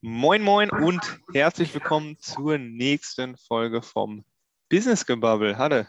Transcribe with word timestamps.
Moin, 0.00 0.42
moin 0.42 0.70
und 0.70 1.00
herzlich 1.34 1.74
willkommen 1.74 2.16
zur 2.20 2.56
nächsten 2.56 3.36
Folge 3.36 3.82
vom 3.82 4.24
Business 4.68 5.04
Gebubble. 5.04 5.58
Hadde, 5.58 5.88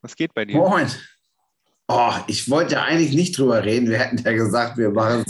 was 0.00 0.16
geht 0.16 0.32
bei 0.32 0.46
dir? 0.46 0.56
Moin. 0.56 0.90
Oh, 1.86 2.14
ich 2.26 2.48
wollte 2.48 2.76
ja 2.76 2.84
eigentlich 2.84 3.12
nicht 3.12 3.36
drüber 3.36 3.62
reden. 3.62 3.90
Wir 3.90 3.98
hätten 3.98 4.16
ja 4.16 4.32
gesagt, 4.32 4.78
wir 4.78 4.88
machen 4.88 5.26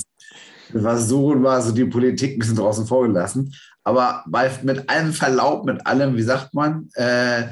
wir 0.68 0.80
versuchen 0.80 1.42
mal 1.42 1.60
so 1.60 1.72
die 1.72 1.86
Politik 1.86 2.36
ein 2.36 2.38
bisschen 2.38 2.54
draußen 2.54 2.86
vorgelassen. 2.86 3.52
Aber 3.82 4.22
bei, 4.28 4.48
mit 4.62 4.88
allem 4.88 5.12
Verlaub, 5.12 5.64
mit 5.64 5.84
allem, 5.84 6.16
wie 6.16 6.22
sagt 6.22 6.54
man, 6.54 6.88
äh, 6.94 7.48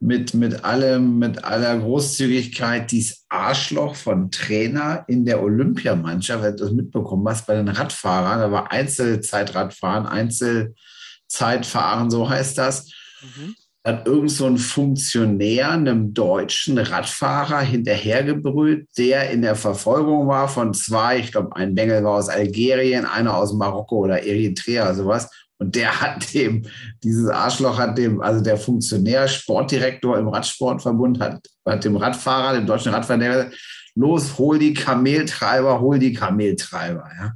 mit, 0.00 0.32
mit 0.32 0.64
allem, 0.64 1.18
mit 1.18 1.44
aller 1.44 1.78
Großzügigkeit, 1.78 2.90
dieses 2.90 3.26
Arschloch 3.28 3.94
von 3.94 4.30
Trainer 4.30 5.04
in 5.08 5.26
der 5.26 5.42
Olympiamannschaft, 5.42 6.42
wenn 6.42 6.56
du 6.56 6.64
das 6.64 6.72
mitbekommen 6.72 7.28
hast, 7.28 7.46
bei 7.46 7.54
den 7.54 7.68
Radfahrern, 7.68 8.40
da 8.40 8.50
war 8.50 8.72
Einzelzeitradfahren, 8.72 10.06
Einzelzeitfahren, 10.06 12.10
so 12.10 12.28
heißt 12.28 12.56
das. 12.56 12.90
Mhm. 13.20 13.54
Hat 13.84 14.06
irgend 14.06 14.30
so 14.30 14.46
ein 14.46 14.58
Funktionär 14.58 15.70
einem 15.70 16.12
deutschen 16.12 16.78
Radfahrer 16.78 17.60
hinterhergebrüllt, 17.60 18.88
der 18.96 19.30
in 19.30 19.42
der 19.42 19.54
Verfolgung 19.54 20.28
war 20.28 20.48
von 20.48 20.74
zwei, 20.74 21.18
ich 21.18 21.32
glaube, 21.32 21.56
ein 21.56 21.74
Bengel 21.74 22.04
war 22.04 22.16
aus 22.16 22.28
Algerien, 22.28 23.06
einer 23.06 23.36
aus 23.36 23.52
Marokko 23.52 23.98
oder 23.98 24.22
Eritrea, 24.22 24.94
sowas. 24.94 25.30
Und 25.60 25.74
der 25.76 26.00
hat 26.00 26.32
dem, 26.32 26.66
dieses 27.04 27.28
Arschloch 27.28 27.78
hat 27.78 27.98
dem, 27.98 28.22
also 28.22 28.42
der 28.42 28.56
Funktionär, 28.56 29.28
Sportdirektor 29.28 30.18
im 30.18 30.28
Radsportverbund, 30.28 31.20
hat, 31.20 31.46
hat 31.66 31.84
dem 31.84 31.96
Radfahrer, 31.96 32.54
dem 32.54 32.66
deutschen 32.66 32.94
Radfahrer, 32.94 33.18
der, 33.18 33.50
los, 33.94 34.38
hol 34.38 34.58
die 34.58 34.72
Kameltreiber, 34.72 35.80
hol 35.80 35.98
die 35.98 36.14
Kameltreiber. 36.14 37.10
Ja. 37.20 37.32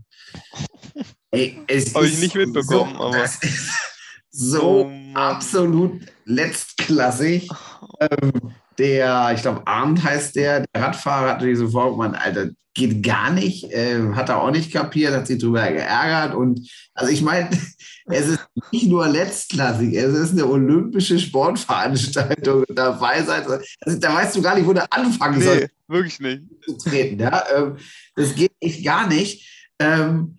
Ey, 1.32 1.60
Habe 1.94 2.06
ich 2.06 2.18
nicht 2.18 2.34
mitbekommen, 2.34 2.94
so, 2.96 3.04
aber. 3.04 3.18
Das 3.18 3.42
ist 3.42 3.70
so 4.30 4.86
oh, 4.86 5.14
absolut 5.14 6.00
letztklassig. 6.24 7.50
Ähm, 8.00 8.32
der, 8.78 9.32
ich 9.34 9.42
glaube, 9.42 9.66
Arndt 9.66 10.02
heißt 10.02 10.36
der, 10.36 10.66
der 10.66 10.82
Radfahrer 10.82 11.30
hat 11.30 11.36
natürlich 11.38 11.58
sofort 11.58 11.92
gemeint, 11.92 12.16
Alter, 12.16 12.50
geht 12.74 13.02
gar 13.04 13.30
nicht, 13.30 13.72
äh, 13.72 14.02
hat 14.14 14.28
er 14.28 14.42
auch 14.42 14.50
nicht 14.50 14.72
kapiert, 14.72 15.14
hat 15.14 15.28
sich 15.28 15.38
darüber 15.38 15.70
geärgert 15.70 16.34
und 16.34 16.68
also 16.92 17.12
ich 17.12 17.22
meine, 17.22 17.50
es 18.06 18.26
ist 18.26 18.48
nicht 18.72 18.88
nur 18.88 19.06
letztklassig, 19.06 19.94
es 19.94 20.14
ist 20.14 20.32
eine 20.32 20.46
olympische 20.46 21.18
Sportveranstaltung 21.18 22.64
dabei 22.68 23.22
sein. 23.22 23.44
Also, 23.80 23.98
da 23.98 24.14
weißt 24.14 24.36
du 24.36 24.42
gar 24.42 24.56
nicht, 24.56 24.66
wo 24.66 24.72
du 24.72 24.84
anfangen 24.90 25.38
nee, 25.38 25.44
sollst. 25.44 25.70
wirklich 25.88 26.20
nicht. 26.20 26.42
Zu 26.64 26.76
treten, 26.76 27.20
ja? 27.20 27.44
Ähm, 27.56 27.76
das 28.16 28.34
geht 28.34 28.52
echt 28.60 28.84
gar 28.84 29.06
nicht. 29.06 29.48
Ähm, 29.78 30.36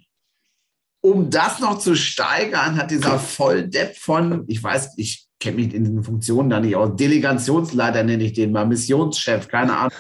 um 1.01 1.29
das 1.29 1.59
noch 1.59 1.79
zu 1.79 1.95
steigern, 1.95 2.77
hat 2.77 2.91
dieser 2.91 3.19
Volldepp 3.19 3.95
von, 3.95 4.43
ich 4.47 4.61
weiß, 4.61 4.93
ich 4.97 5.24
kenne 5.45 5.57
mich 5.57 5.73
in 5.73 5.85
den 5.85 6.03
Funktionen 6.03 6.49
da 6.49 6.59
nicht 6.59 6.75
aus, 6.75 6.95
Delegationsleiter 6.95 8.03
nenne 8.03 8.23
ich 8.23 8.33
den 8.33 8.51
mal, 8.51 8.65
Missionschef, 8.65 9.47
keine 9.47 9.77
Ahnung, 9.77 9.93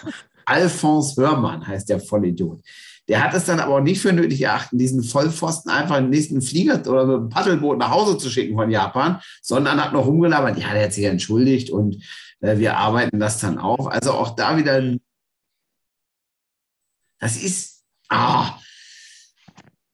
Alphonse 0.45 1.21
Hörmann 1.21 1.65
heißt 1.65 1.89
der 1.89 1.99
Vollidiot. 1.99 2.61
Der 3.07 3.23
hat 3.23 3.35
es 3.35 3.45
dann 3.45 3.59
aber 3.59 3.75
auch 3.75 3.81
nicht 3.81 4.01
für 4.01 4.13
nötig 4.13 4.41
erachtet, 4.41 4.81
diesen 4.81 5.03
Vollpfosten 5.03 5.71
einfach 5.71 5.97
im 5.97 6.09
nächsten 6.09 6.41
Flieger 6.41 6.81
oder 6.89 7.05
mit 7.05 7.15
einem 7.15 7.29
Paddelboot 7.29 7.77
nach 7.77 7.91
Hause 7.91 8.17
zu 8.17 8.29
schicken 8.29 8.55
von 8.55 8.71
Japan, 8.71 9.21
sondern 9.41 9.83
hat 9.83 9.93
noch 9.93 10.07
rumgelabert, 10.07 10.57
ja, 10.57 10.73
der 10.73 10.85
hat 10.85 10.93
sich 10.93 11.05
entschuldigt 11.05 11.69
und 11.69 12.03
äh, 12.39 12.57
wir 12.57 12.77
arbeiten 12.77 13.19
das 13.19 13.39
dann 13.39 13.59
auf. 13.59 13.87
Also 13.87 14.11
auch 14.11 14.35
da 14.35 14.57
wieder, 14.57 14.97
das 17.19 17.37
ist, 17.37 17.83
ah, 18.09 18.57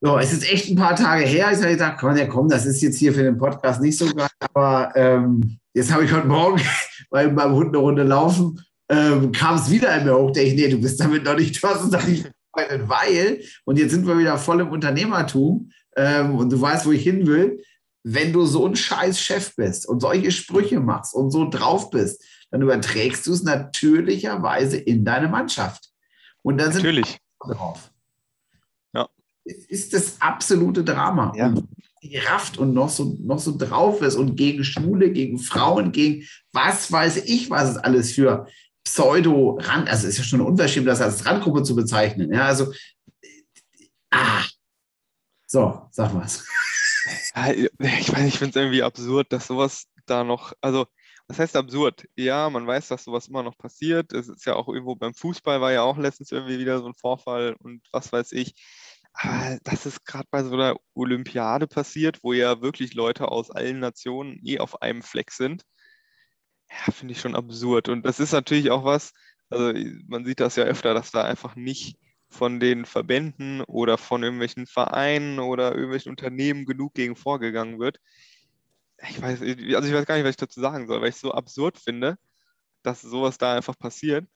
so, 0.02 0.18
es 0.18 0.34
ist 0.34 0.52
echt 0.52 0.70
ein 0.70 0.76
paar 0.76 0.96
Tage 0.96 1.26
her. 1.26 1.52
Ich 1.52 1.60
habe 1.60 1.70
gedacht, 1.70 1.98
komm, 2.00 2.18
ja, 2.18 2.26
komm, 2.26 2.50
das 2.50 2.66
ist 2.66 2.82
jetzt 2.82 2.98
hier 2.98 3.14
für 3.14 3.24
den 3.24 3.38
Podcast 3.38 3.82
nicht 3.82 3.98
so 3.98 4.14
geil, 4.14 4.28
aber 4.54 4.92
ähm, 4.96 5.60
jetzt 5.74 5.94
habe 5.94 6.06
ich 6.06 6.12
heute 6.12 6.28
Morgen 6.28 6.62
beim, 7.10 7.36
beim 7.36 7.54
Hund 7.54 7.70
eine 7.70 7.78
Runde 7.78 8.04
laufen, 8.04 8.60
ähm, 8.90 9.32
kam 9.32 9.56
es 9.56 9.70
wieder 9.70 9.96
in 9.98 10.06
mir 10.06 10.18
hoch, 10.18 10.32
denke 10.32 10.50
ich, 10.50 10.56
nee, 10.56 10.70
du 10.70 10.82
bist 10.82 11.00
damit 11.00 11.24
noch 11.24 11.38
nicht, 11.38 11.62
du 11.62 11.68
hast 11.68 11.84
es 11.84 11.92
noch 11.92 12.06
nicht 12.06 12.30
weil, 12.54 13.44
und 13.66 13.80
jetzt 13.80 13.92
sind 13.92 14.06
wir 14.06 14.18
wieder 14.18 14.38
voll 14.38 14.62
im 14.62 14.70
Unternehmertum 14.70 15.72
ähm, 15.96 16.36
und 16.36 16.52
du 16.52 16.60
weißt, 16.60 16.86
wo 16.86 16.92
ich 16.92 17.04
hin 17.04 17.26
will, 17.28 17.64
wenn 18.04 18.34
du 18.34 18.46
so 18.46 18.68
ein 18.68 18.76
scheiß 18.76 19.22
Chef 19.22 19.56
bist 19.56 19.88
und 19.88 20.00
solche 20.02 20.32
Sprüche 20.32 20.80
machst 20.80 21.14
und 21.14 21.32
so 21.32 21.50
drauf 21.50 21.92
bist, 21.92 22.24
dann 22.50 22.62
überträgst 22.62 23.26
du 23.28 23.34
es 23.34 23.44
natürlicherweise 23.44 24.78
in 24.78 25.06
deine 25.06 25.30
Mannschaft. 25.30 25.90
Und 26.42 26.58
dann 26.58 26.72
sind 26.72 26.84
Natürlich. 26.84 27.20
wir 27.46 27.54
drauf. 27.56 27.92
Es 29.44 29.66
ist 29.66 29.94
das 29.94 30.22
absolute 30.22 30.84
Drama. 30.84 31.34
Ja. 31.36 31.48
Und 31.48 31.68
rafft 32.26 32.58
und 32.58 32.74
noch 32.74 32.90
so, 32.90 33.16
noch 33.22 33.40
so 33.40 33.56
drauf 33.58 34.02
ist 34.02 34.16
und 34.16 34.36
gegen 34.36 34.64
Schwule, 34.64 35.12
gegen 35.12 35.38
Frauen, 35.38 35.92
gegen 35.92 36.28
was 36.52 36.92
weiß 36.92 37.18
ich, 37.26 37.50
was 37.50 37.70
es 37.70 37.78
alles 37.78 38.14
für 38.14 38.48
Pseudo-Rand, 38.84 39.88
also 39.90 40.08
ist 40.08 40.18
ja 40.18 40.24
schon 40.24 40.42
unverschämt, 40.42 40.88
das 40.88 41.02
als 41.02 41.26
Randgruppe 41.26 41.64
zu 41.64 41.76
bezeichnen. 41.76 42.34
Ja, 42.34 42.48
also, 42.48 42.74
ah. 44.10 44.44
So, 45.48 45.88
sag 45.92 46.14
mal's. 46.14 46.46
Ja, 47.36 47.52
ich 47.52 48.12
weiß, 48.12 48.28
ich 48.28 48.38
finde 48.38 48.50
es 48.52 48.56
irgendwie 48.56 48.84
absurd, 48.84 49.32
dass 49.32 49.48
sowas 49.48 49.86
da 50.06 50.24
noch, 50.24 50.54
also, 50.62 50.88
was 51.28 51.40
heißt 51.40 51.56
absurd? 51.56 52.08
Ja, 52.16 52.50
man 52.50 52.68
weiß, 52.68 52.90
dass 52.90 53.06
sowas 53.06 53.28
immer 53.28 53.44
noch 53.44 53.58
passiert. 53.58 54.12
Es 54.12 54.28
ist 54.28 54.46
ja 54.46 54.56
auch 54.56 54.68
irgendwo 54.68 54.96
beim 54.96 55.14
Fußball 55.14 55.62
war 55.62 55.72
ja 55.72 55.84
auch 55.84 55.98
letztens 55.98 56.32
irgendwie 56.32 56.60
wieder 56.60 56.80
so 56.80 56.88
ein 56.88 56.96
Vorfall 56.96 57.56
und 57.60 57.82
was 57.92 58.12
weiß 58.12 58.34
ich. 58.34 58.54
Aber 59.14 59.60
das 59.64 59.86
ist 59.86 60.06
gerade 60.06 60.28
bei 60.32 60.44
so 60.44 60.54
einer 60.54 60.76
Olympiade 60.94 61.68
passiert, 61.68 62.20
wo 62.24 62.34
ja 62.34 62.62
wirklich 62.62 62.94
Leute 62.94 63.30
aus 63.30 63.52
allen 63.52 63.80
Nationen 63.80 64.40
eh 64.44 64.60
auf 64.60 64.82
einem 64.82 65.02
Fleck 65.02 65.32
sind 65.32 65.64
ja, 66.72 66.92
finde 66.92 67.14
ich 67.14 67.22
schon 67.22 67.36
absurd. 67.36 67.90
Und 67.90 68.06
das 68.06 68.20
ist 68.20 68.32
natürlich 68.32 68.72
auch 68.72 68.84
was, 68.84 69.14
also 69.50 69.74
man 70.08 70.26
sieht 70.26 70.40
das 70.40 70.56
ja 70.56 70.64
öfter, 70.64 70.94
dass 70.94 71.12
da 71.12 71.24
einfach 71.24 71.56
nicht 71.56 71.98
von 72.30 72.60
den 72.60 72.86
Verbänden 72.86 73.62
oder 73.62 73.98
von 73.98 74.24
irgendwelchen 74.24 74.68
Vereinen 74.68 75.40
oder 75.40 75.74
irgendwelchen 75.74 76.12
Unternehmen 76.12 76.66
genug 76.66 76.94
gegen 76.94 77.16
vorgegangen 77.16 77.80
wird. 77.80 78.00
Ich 79.10 79.22
weiß, 79.22 79.42
also 79.42 79.54
ich 79.54 79.94
weiß 79.94 80.06
gar 80.06 80.16
nicht, 80.16 80.24
was 80.24 80.32
ich 80.32 80.38
dazu 80.38 80.62
sagen 80.62 80.88
soll, 80.88 81.02
weil 81.02 81.10
ich 81.10 81.16
es 81.16 81.22
so 81.22 81.34
absurd 81.34 81.78
finde, 81.80 82.18
dass 82.84 83.02
sowas 83.02 83.38
da 83.38 83.56
einfach 83.56 83.78
passiert. 83.78 84.28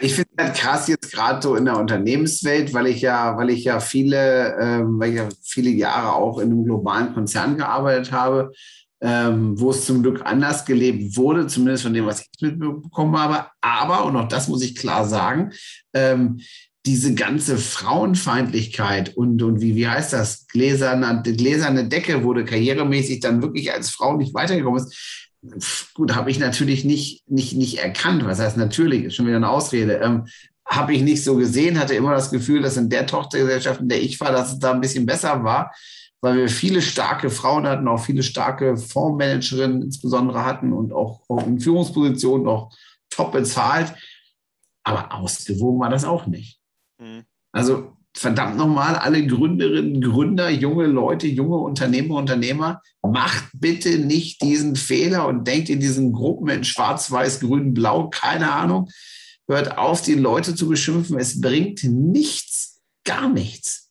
Ich 0.00 0.14
finde 0.14 0.30
es 0.36 0.44
halt 0.44 0.56
krass 0.56 0.88
jetzt 0.88 1.12
gerade 1.12 1.42
so 1.42 1.56
in 1.56 1.64
der 1.64 1.76
Unternehmenswelt, 1.76 2.72
weil 2.72 2.86
ich 2.86 3.00
ja, 3.00 3.36
weil 3.36 3.50
ich 3.50 3.64
ja 3.64 3.80
viele, 3.80 4.56
ähm, 4.60 5.00
weil 5.00 5.10
ich 5.10 5.16
ja 5.16 5.28
viele 5.42 5.70
Jahre 5.70 6.12
auch 6.12 6.38
in 6.38 6.52
einem 6.52 6.64
globalen 6.64 7.14
Konzern 7.14 7.56
gearbeitet 7.56 8.12
habe, 8.12 8.52
ähm, 9.00 9.58
wo 9.60 9.70
es 9.70 9.86
zum 9.86 10.02
Glück 10.02 10.22
anders 10.24 10.64
gelebt 10.64 11.16
wurde, 11.16 11.46
zumindest 11.46 11.84
von 11.84 11.94
dem, 11.94 12.06
was 12.06 12.20
ich 12.20 12.28
mitbekommen 12.40 13.16
habe. 13.16 13.46
Aber, 13.60 14.04
und 14.04 14.16
auch 14.16 14.28
das 14.28 14.48
muss 14.48 14.62
ich 14.62 14.76
klar 14.76 15.04
sagen, 15.04 15.52
ähm, 15.92 16.40
diese 16.86 17.14
ganze 17.14 17.58
Frauenfeindlichkeit 17.58 19.16
und, 19.16 19.42
und 19.42 19.60
wie, 19.60 19.76
wie 19.76 19.88
heißt 19.88 20.12
das, 20.12 20.46
gläserne, 20.46 21.22
gläserne 21.22 21.88
Decke 21.88 22.24
wurde 22.24 22.44
karrieremäßig 22.44 23.20
dann 23.20 23.42
wirklich 23.42 23.72
als 23.72 23.90
Frau 23.90 24.16
nicht 24.16 24.32
weitergekommen 24.32 24.82
ist. 24.82 25.27
Gut, 25.94 26.14
habe 26.14 26.30
ich 26.30 26.38
natürlich 26.38 26.84
nicht, 26.84 27.28
nicht, 27.30 27.54
nicht 27.54 27.78
erkannt. 27.78 28.24
Was 28.24 28.40
heißt 28.40 28.56
natürlich, 28.56 29.04
ist 29.04 29.14
schon 29.14 29.26
wieder 29.26 29.36
eine 29.36 29.50
Ausrede. 29.50 29.94
Ähm, 29.94 30.26
habe 30.66 30.92
ich 30.92 31.02
nicht 31.02 31.24
so 31.24 31.36
gesehen, 31.36 31.78
hatte 31.78 31.94
immer 31.94 32.12
das 32.12 32.30
Gefühl, 32.30 32.60
dass 32.60 32.76
in 32.76 32.90
der 32.90 33.06
Tochtergesellschaft, 33.06 33.80
in 33.80 33.88
der 33.88 34.02
ich 34.02 34.20
war, 34.20 34.32
dass 34.32 34.52
es 34.52 34.58
da 34.58 34.72
ein 34.72 34.80
bisschen 34.80 35.06
besser 35.06 35.42
war 35.44 35.72
weil 36.20 36.36
wir 36.36 36.48
viele 36.48 36.82
starke 36.82 37.30
Frauen 37.30 37.66
hatten, 37.66 37.88
auch 37.88 38.00
viele 38.00 38.22
starke 38.22 38.76
Fondsmanagerinnen 38.76 39.82
insbesondere 39.82 40.44
hatten 40.44 40.72
und 40.72 40.92
auch, 40.92 41.22
in 41.46 41.60
Führungspositionen 41.60 42.44
noch 42.44 42.76
top 43.10 43.32
bezahlt. 43.32 43.94
Aber 44.84 45.12
ausgewogen 45.14 45.80
war 45.80 45.90
das 45.90 46.04
auch 46.04 46.26
nicht. 46.26 46.60
Mhm. 46.98 47.24
Also 47.52 47.92
verdammt 48.16 48.56
nochmal, 48.56 48.96
alle 48.96 49.24
Gründerinnen, 49.26 50.00
Gründer, 50.00 50.50
junge 50.50 50.86
Leute, 50.86 51.28
junge 51.28 51.58
Unternehmer, 51.58 52.16
Unternehmer, 52.16 52.82
macht 53.10 53.44
bitte 53.52 53.98
nicht 53.98 54.42
diesen 54.42 54.76
Fehler 54.76 55.26
und 55.26 55.46
denkt 55.46 55.68
in 55.68 55.80
diesen 55.80 56.12
Gruppen 56.12 56.48
in 56.48 56.64
Schwarz, 56.64 57.10
Weiß, 57.10 57.40
Grün, 57.40 57.74
Blau, 57.74 58.08
keine 58.08 58.52
Ahnung. 58.52 58.88
Hört 59.48 59.78
auf, 59.78 60.02
die 60.02 60.14
Leute 60.14 60.54
zu 60.54 60.68
beschimpfen. 60.68 61.18
Es 61.18 61.40
bringt 61.40 61.84
nichts, 61.84 62.80
gar 63.04 63.28
nichts 63.28 63.86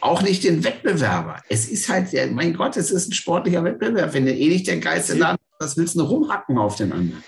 auch 0.00 0.20
nicht 0.20 0.42
den 0.42 0.64
Wettbewerber. 0.64 1.40
Es 1.48 1.68
ist 1.68 1.88
halt, 1.88 2.12
mein 2.32 2.54
Gott, 2.54 2.76
es 2.76 2.90
ist 2.90 3.08
ein 3.08 3.12
sportlicher 3.12 3.62
Wettbewerb. 3.62 4.12
Wenn 4.12 4.26
du 4.26 4.34
eh 4.34 4.48
nicht 4.48 4.66
der 4.66 4.78
geilste 4.78 5.14
Land 5.14 5.38
was 5.62 5.76
willst 5.76 5.96
du 5.96 6.02
rumhacken 6.02 6.58
auf 6.58 6.76
den 6.76 6.92
anderen? 6.92 7.24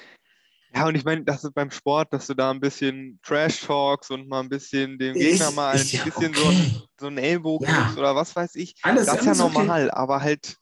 Ja, 0.75 0.89
und 0.89 0.97
ich 0.97 1.05
meine, 1.05 1.23
das 1.23 1.45
ist 1.45 1.55
beim 1.55 1.71
Sport, 1.71 2.12
dass 2.12 2.27
du 2.27 2.35
da 2.35 2.51
ein 2.51 2.59
bisschen 2.59 3.21
Trash-Talks 3.23 4.11
und 4.11 4.29
mal 4.29 4.41
ein 4.41 4.49
bisschen 4.49 4.99
dem 4.99 5.15
Gegner 5.15 5.53
mal 5.53 5.75
ein 5.75 5.79
bisschen 5.79 6.11
okay. 6.11 6.31
so, 6.35 6.49
ein, 6.49 6.83
so 6.99 7.06
einen 7.06 7.19
Ellbogen 7.19 7.69
ja. 7.69 7.95
oder 7.97 8.17
was 8.17 8.35
weiß 8.35 8.56
ich. 8.56 8.75
Alles, 8.83 9.06
das 9.06 9.21
ist 9.21 9.27
ja 9.27 9.35
normal, 9.37 9.85
okay. 9.85 9.95
aber 9.95 10.21
halt 10.21 10.56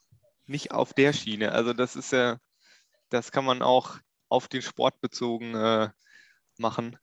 nicht 0.47 0.73
auf 0.73 0.95
der 0.95 1.13
Schiene. 1.13 1.53
Also 1.53 1.73
das 1.73 1.97
ist 1.97 2.13
ja, 2.13 2.39
das 3.11 3.33
kann 3.33 3.45
man 3.45 3.63
auch 3.63 3.99
auf 4.29 4.49
den 4.49 4.63
Sport 4.63 5.01
bezogen 5.01 5.55
äh, 5.55 5.89
machen. 6.57 6.97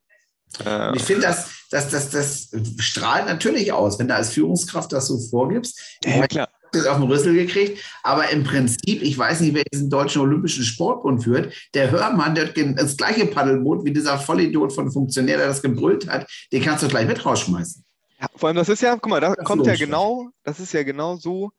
Und 0.58 0.96
ich 0.96 1.04
finde, 1.04 1.22
das, 1.22 1.68
das, 1.70 1.90
das, 1.90 2.10
das 2.10 2.50
strahlt 2.80 3.28
natürlich 3.28 3.72
aus, 3.72 4.00
wenn 4.00 4.08
du 4.08 4.16
als 4.16 4.32
Führungskraft 4.34 4.92
das 4.92 5.06
so 5.08 5.20
vorgibst. 5.20 5.80
Ja, 6.04 6.26
klar. 6.26 6.50
das 6.72 6.88
auf 6.88 6.98
den 6.98 7.08
Rüssel 7.08 7.34
gekriegt, 7.36 7.84
aber 8.02 8.30
im 8.30 8.44
Prinzip, 8.44 9.04
ich 9.04 9.16
weiß 9.16 9.42
nicht, 9.42 9.54
wer 9.54 9.64
diesen 9.72 9.92
deutschen 9.92 10.24
Olympischen 10.24 10.64
Sportbund 10.64 11.24
führt, 11.24 11.54
der 11.76 11.92
Hörmann, 11.92 12.34
der 12.34 12.48
hat 12.48 12.56
das 12.58 12.98
gleiche 12.98 13.28
Paddelboot 13.28 13.86
wie 13.86 13.94
dieser 13.94 14.18
Vollidiot 14.18 14.74
von 14.74 14.92
Funktionär, 14.92 15.38
der 15.38 15.48
das 15.48 15.62
gebrüllt 15.62 16.10
hat, 16.10 16.28
den 16.52 16.64
kannst 16.64 16.84
du 16.84 16.88
gleich 16.88 17.08
mit 17.08 17.24
rausschmeißen. 17.24 17.86
Ja, 18.20 18.28
vor 18.36 18.48
allem, 18.48 18.58
das 18.58 18.70
ist 18.70 18.82
ja, 18.82 18.96
guck 18.96 19.08
mal, 19.08 19.22
da 19.22 19.36
Das 19.36 19.46
kommt 19.46 19.68
ja 19.68 19.76
genau, 19.76 20.30
das 20.44 20.60
ist 20.60 20.74
ja 20.74 20.84
genau 20.84 21.16
so, 21.16 21.52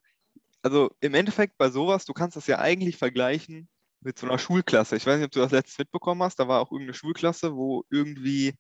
also 0.63 0.91
im 1.01 1.15
Endeffekt 1.15 1.57
bei 1.59 1.71
sowas, 1.71 2.05
du 2.05 2.13
kannst 2.13 2.37
das 2.37 2.47
ja 2.47 2.59
eigentlich 2.59 2.97
vergleichen 2.97 3.69
mit 4.01 4.19
so 4.19 4.27
einer 4.27 4.39
Schulklasse. 4.39 4.97
Ich 4.97 5.07
weiß 5.07 5.17
nicht, 5.17 5.27
ob 5.27 5.33
du 5.33 5.41
das 5.41 5.53
letztes 5.53 5.79
mitbekommen 5.79 6.23
hast, 6.23 6.39
da 6.39 6.49
war 6.49 6.61
auch 6.61 6.73
irgendeine 6.73 6.95
Schulklasse, 6.95 7.55
wo 7.55 7.85
irgendwie 7.91 8.55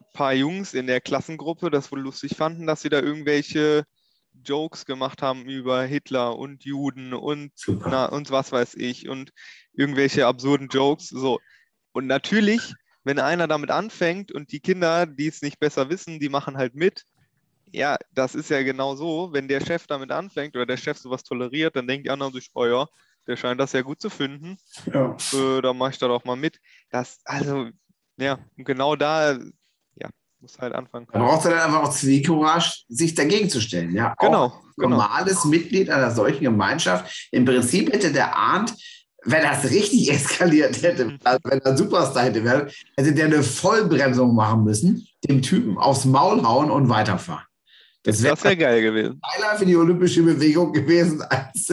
ein 0.00 0.12
paar 0.14 0.32
Jungs 0.34 0.74
in 0.74 0.86
der 0.86 1.00
Klassengruppe 1.00 1.70
das 1.70 1.92
wohl 1.92 2.00
lustig 2.00 2.36
fanden, 2.36 2.66
dass 2.66 2.82
sie 2.82 2.88
da 2.88 3.00
irgendwelche 3.00 3.84
Jokes 4.44 4.86
gemacht 4.86 5.22
haben 5.22 5.44
über 5.44 5.82
Hitler 5.82 6.38
und 6.38 6.64
Juden 6.64 7.12
und 7.12 7.52
Super. 7.54 7.88
na, 7.90 8.06
und 8.06 8.30
was 8.30 8.50
weiß 8.50 8.74
ich 8.76 9.08
und 9.08 9.30
irgendwelche 9.74 10.26
absurden 10.26 10.68
Jokes. 10.68 11.08
So. 11.08 11.38
Und 11.92 12.06
natürlich, 12.06 12.74
wenn 13.04 13.18
einer 13.18 13.46
damit 13.46 13.70
anfängt 13.70 14.32
und 14.32 14.52
die 14.52 14.60
Kinder, 14.60 15.06
die 15.06 15.26
es 15.26 15.42
nicht 15.42 15.60
besser 15.60 15.90
wissen, 15.90 16.18
die 16.18 16.28
machen 16.28 16.56
halt 16.56 16.74
mit. 16.74 17.04
Ja, 17.72 17.96
das 18.12 18.34
ist 18.34 18.50
ja 18.50 18.62
genau 18.62 18.94
so. 18.94 19.32
Wenn 19.32 19.48
der 19.48 19.64
Chef 19.64 19.86
damit 19.86 20.10
anfängt 20.10 20.54
oder 20.54 20.66
der 20.66 20.76
Chef 20.76 20.98
sowas 20.98 21.22
toleriert, 21.24 21.74
dann 21.74 21.86
denken 21.86 22.04
die 22.04 22.10
anderen 22.10 22.32
sich, 22.32 22.50
oh 22.54 22.66
ja, 22.66 22.86
der 23.26 23.36
scheint 23.36 23.60
das 23.60 23.72
ja 23.72 23.82
gut 23.82 24.00
zu 24.00 24.10
finden. 24.10 24.58
Ja. 24.92 25.16
Äh, 25.32 25.62
da 25.62 25.72
mache 25.72 25.90
ich 25.90 25.98
da 25.98 26.08
doch 26.08 26.24
mal 26.24 26.36
mit. 26.36 26.60
Das, 26.90 27.20
also, 27.24 27.68
ja, 28.18 28.38
genau 28.56 28.96
da, 28.96 29.32
ja, 29.94 30.08
muss 30.40 30.58
halt 30.58 30.74
anfangen. 30.74 31.06
Da 31.12 31.18
brauchst 31.18 31.46
du 31.46 31.50
dann 31.50 31.60
einfach 31.60 31.84
auch 31.84 31.92
Zivilcourage, 31.92 32.84
sich 32.88 33.14
dagegen 33.14 33.48
zu 33.48 33.60
stellen. 33.60 33.94
Ja, 33.94 34.12
Auch 34.18 34.24
Genau, 34.26 34.60
genau. 34.76 34.96
normales 34.96 35.44
Mitglied 35.44 35.88
einer 35.88 36.10
solchen 36.10 36.44
Gemeinschaft. 36.44 37.28
Im 37.30 37.44
Prinzip 37.44 37.92
hätte 37.92 38.12
der 38.12 38.36
Arndt, 38.36 38.74
wenn 39.24 39.42
das 39.42 39.64
richtig 39.70 40.10
eskaliert 40.12 40.82
hätte, 40.82 41.16
also 41.24 41.40
wenn 41.44 41.60
er 41.60 41.76
Superstar 41.76 42.24
hätte, 42.24 42.44
wäre, 42.44 42.70
hätte 42.96 43.14
der 43.14 43.26
eine 43.26 43.42
Vollbremsung 43.42 44.34
machen 44.34 44.64
müssen, 44.64 45.06
dem 45.28 45.40
Typen 45.40 45.78
aufs 45.78 46.04
Maul 46.04 46.42
hauen 46.42 46.70
und 46.70 46.88
weiterfahren. 46.88 47.46
Das 48.02 48.22
wäre 48.22 48.34
Das 48.34 48.44
wäre 48.44 48.56
geil 48.56 48.82
gewesen. 48.82 49.20
geiler 49.20 49.56
für 49.56 49.66
die 49.66 49.76
olympische 49.76 50.22
Bewegung 50.22 50.72
gewesen. 50.72 51.22
Als, 51.22 51.72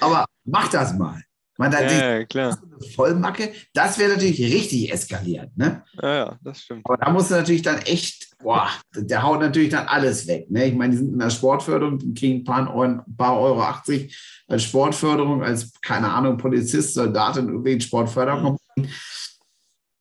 aber 0.00 0.24
mach 0.44 0.68
das 0.68 0.96
mal. 0.96 1.20
Man 1.58 1.74
hat 1.74 1.90
Ja, 1.90 2.18
ja, 2.18 2.24
klar. 2.24 2.58
Vollmacke, 2.94 3.52
das 3.72 3.98
wäre 3.98 4.12
natürlich 4.12 4.40
richtig 4.40 4.92
eskaliert. 4.92 5.56
Ne? 5.56 5.82
Ja, 6.02 6.14
ja, 6.14 6.38
das 6.42 6.60
stimmt. 6.60 6.82
Aber 6.84 6.98
da 6.98 7.10
musst 7.10 7.30
du 7.30 7.34
natürlich 7.34 7.62
dann 7.62 7.78
echt, 7.78 8.28
boah, 8.42 8.68
der 8.94 9.22
haut 9.22 9.40
natürlich 9.40 9.70
dann 9.70 9.86
alles 9.86 10.26
weg. 10.26 10.50
Ne? 10.50 10.66
Ich 10.66 10.74
meine, 10.74 10.90
die 10.92 10.98
sind 10.98 11.14
in 11.14 11.18
der 11.18 11.30
Sportförderung, 11.30 11.98
die 11.98 12.12
kriegen 12.12 12.40
ein 12.40 12.44
paar, 12.44 12.68
Euro, 12.74 12.82
ein 13.06 13.16
paar 13.16 13.40
Euro 13.40 13.62
80 13.62 14.44
als 14.48 14.64
Sportförderung, 14.64 15.42
als, 15.42 15.72
keine 15.80 16.12
Ahnung, 16.12 16.36
Polizist, 16.36 16.92
Soldat 16.92 17.38
in 17.38 17.46
irgendwelchen 17.46 17.80
Sportförderung. 17.80 18.58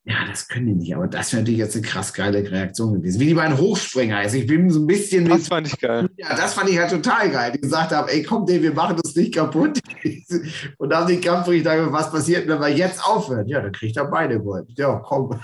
Ja, 0.07 0.24
das 0.30 0.48
können 0.48 0.68
die 0.68 0.75
nicht, 0.75 0.96
aber 0.96 1.07
das 1.07 1.34
wäre 1.34 1.42
natürlich 1.42 1.60
jetzt 1.60 1.75
eine 1.75 1.84
krass 1.84 2.13
geile 2.13 2.40
Reaktion 2.52 2.94
gewesen. 2.94 3.19
Wie 3.19 3.25
die 3.25 3.34
beiden 3.34 3.57
Hochspringer. 3.57 4.18
Also 4.18 4.38
ich 4.38 4.46
bin 4.46 4.69
so 4.69 4.80
ein 4.81 4.86
bisschen 4.86 5.25
Das 5.25 5.40
mit, 5.40 5.48
fand 5.48 5.66
ich 5.68 5.80
geil. 5.80 6.07
ja, 6.18 6.36
das 6.36 6.54
fand 6.54 6.69
ich 6.69 6.78
halt 6.78 6.92
total 6.92 7.31
geil. 7.31 7.52
Die 7.54 7.62
gesagt 7.62 7.92
haben, 7.92 8.07
ey, 8.10 8.22
komm, 8.22 8.46
nee, 8.46 8.62
wir 8.62 8.72
machen 8.74 8.98
das 9.02 9.16
nicht 9.16 9.34
kaputt. 9.34 9.80
Und 10.78 10.90
dann 10.92 11.02
haben 11.02 11.07
die 11.07 11.19
Kampfrichter 11.19 11.75
gesagt, 11.75 11.92
was 11.94 12.12
passiert, 12.12 12.48
wenn 12.48 12.60
wir 12.60 12.68
jetzt 12.69 13.04
aufhören? 13.04 13.48
Ja, 13.48 13.62
dann 13.62 13.72
kriegt 13.72 13.98
er 13.98 14.06
beide 14.06 14.40
Gold. 14.40 14.68
Ja, 14.78 15.02
komm. 15.04 15.42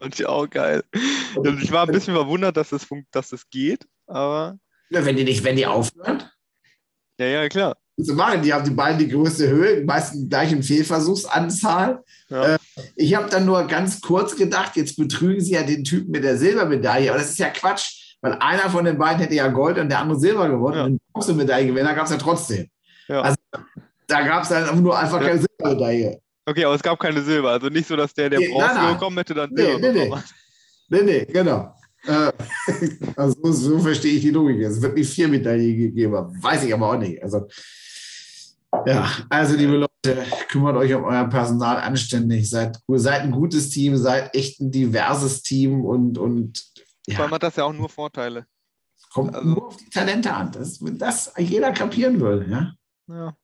Fand 0.00 0.18
ich 0.18 0.24
auch 0.26 0.48
geil. 0.48 0.82
Ich 1.60 1.70
war 1.70 1.86
ein 1.86 1.92
bisschen 1.92 2.14
verwundert, 2.14 2.56
dass 2.56 2.70
das, 2.70 2.84
funkt, 2.84 3.14
dass 3.14 3.28
das 3.28 3.48
geht, 3.50 3.86
aber 4.06 4.58
Ja, 4.88 5.04
wenn 5.04 5.14
die 5.16 5.24
nicht, 5.24 5.44
wenn 5.44 5.56
die 5.56 5.66
aufhören, 5.66 6.22
ja, 7.20 7.26
ja, 7.26 7.48
klar. 7.48 7.76
Zu 8.04 8.14
machen. 8.14 8.42
Die 8.42 8.52
haben 8.52 8.64
die 8.64 8.70
beiden 8.70 8.98
die 8.98 9.08
größte 9.08 9.48
Höhe, 9.48 9.84
meistens 9.84 10.22
die 10.22 10.28
gleichen 10.28 10.62
Fehlversuchsanzahl. 10.62 12.02
Ja. 12.28 12.54
Äh, 12.54 12.58
ich 12.94 13.14
habe 13.14 13.28
dann 13.30 13.44
nur 13.46 13.66
ganz 13.66 14.00
kurz 14.00 14.36
gedacht, 14.36 14.76
jetzt 14.76 14.96
betrügen 14.96 15.40
sie 15.40 15.52
ja 15.52 15.62
den 15.62 15.84
Typen 15.84 16.10
mit 16.10 16.24
der 16.24 16.36
Silbermedaille. 16.36 17.10
Aber 17.10 17.18
das 17.18 17.30
ist 17.30 17.38
ja 17.38 17.48
Quatsch, 17.50 18.16
weil 18.20 18.34
einer 18.34 18.70
von 18.70 18.84
den 18.84 18.98
beiden 18.98 19.20
hätte 19.20 19.34
ja 19.34 19.48
Gold 19.48 19.78
und 19.78 19.88
der 19.88 20.00
andere 20.00 20.18
Silber 20.18 20.48
gewonnen. 20.48 20.76
Ja. 20.76 20.84
Und 20.84 20.92
den 20.92 21.00
Bronzemedaillengewinner 21.12 21.94
gab 21.94 22.04
es 22.04 22.10
ja 22.12 22.18
trotzdem. 22.18 22.66
Ja. 23.08 23.22
Also, 23.22 23.36
Da 24.06 24.22
gab 24.22 24.42
es 24.42 24.48
dann 24.50 24.82
nur 24.82 24.98
einfach 24.98 25.20
keine 25.20 25.40
Silbermedaille. 25.40 26.20
Okay, 26.48 26.64
aber 26.64 26.74
es 26.74 26.82
gab 26.82 26.98
keine 27.00 27.22
Silber. 27.22 27.50
Also 27.50 27.68
nicht 27.68 27.88
so, 27.88 27.96
dass 27.96 28.14
der, 28.14 28.30
der 28.30 28.38
Nee, 28.38 28.48
Bronze 28.48 28.66
nein, 28.66 28.76
nein. 28.84 28.94
bekommen 28.94 29.18
hätte, 29.18 29.34
dann 29.34 29.50
Nee, 29.52 29.62
Silber 29.62 29.78
nee, 29.80 29.88
nee. 29.92 30.04
bekommen 30.04 30.22
hat. 30.22 30.34
Nee, 30.88 31.02
nee, 31.02 31.24
genau. 31.24 31.74
Äh, 32.06 32.32
also 33.16 33.52
so, 33.52 33.78
verstehe 33.80 34.12
ich 34.14 34.20
die 34.20 34.30
Logik. 34.30 34.60
Es 34.60 34.80
wird 34.80 34.94
nicht 34.94 35.12
vier 35.12 35.26
Medaillen 35.26 35.76
gegeben, 35.76 36.12
weiß 36.40 36.62
ich 36.64 36.72
aber 36.72 36.92
auch 36.92 36.98
nicht. 36.98 37.20
Also, 37.22 37.48
ja, 38.86 39.10
also 39.28 39.56
liebe 39.56 39.76
Leute, 39.76 40.24
kümmert 40.48 40.76
euch 40.76 40.92
um 40.94 41.04
euer 41.04 41.24
Personal 41.28 41.78
anständig, 41.78 42.48
seid, 42.50 42.78
seid 42.88 43.22
ein 43.22 43.30
gutes 43.30 43.70
Team, 43.70 43.96
seid 43.96 44.34
echt 44.34 44.60
ein 44.60 44.70
diverses 44.70 45.42
Team 45.42 45.84
und, 45.84 46.18
und 46.18 46.58
Vor 47.06 47.14
ja, 47.14 47.20
allem 47.20 47.30
hat 47.32 47.42
das 47.42 47.56
ja 47.56 47.64
auch 47.64 47.72
nur 47.72 47.88
Vorteile. 47.88 48.46
kommt 49.12 49.34
also- 49.34 49.48
nur 49.48 49.66
auf 49.68 49.76
die 49.76 49.88
Talente 49.90 50.32
an. 50.32 50.50
Das, 50.52 50.82
wenn 50.84 50.98
das 50.98 51.32
jeder 51.38 51.72
kapieren 51.72 52.20
würde. 52.20 52.50
Ja? 52.50 52.72
Ja. 53.08 53.36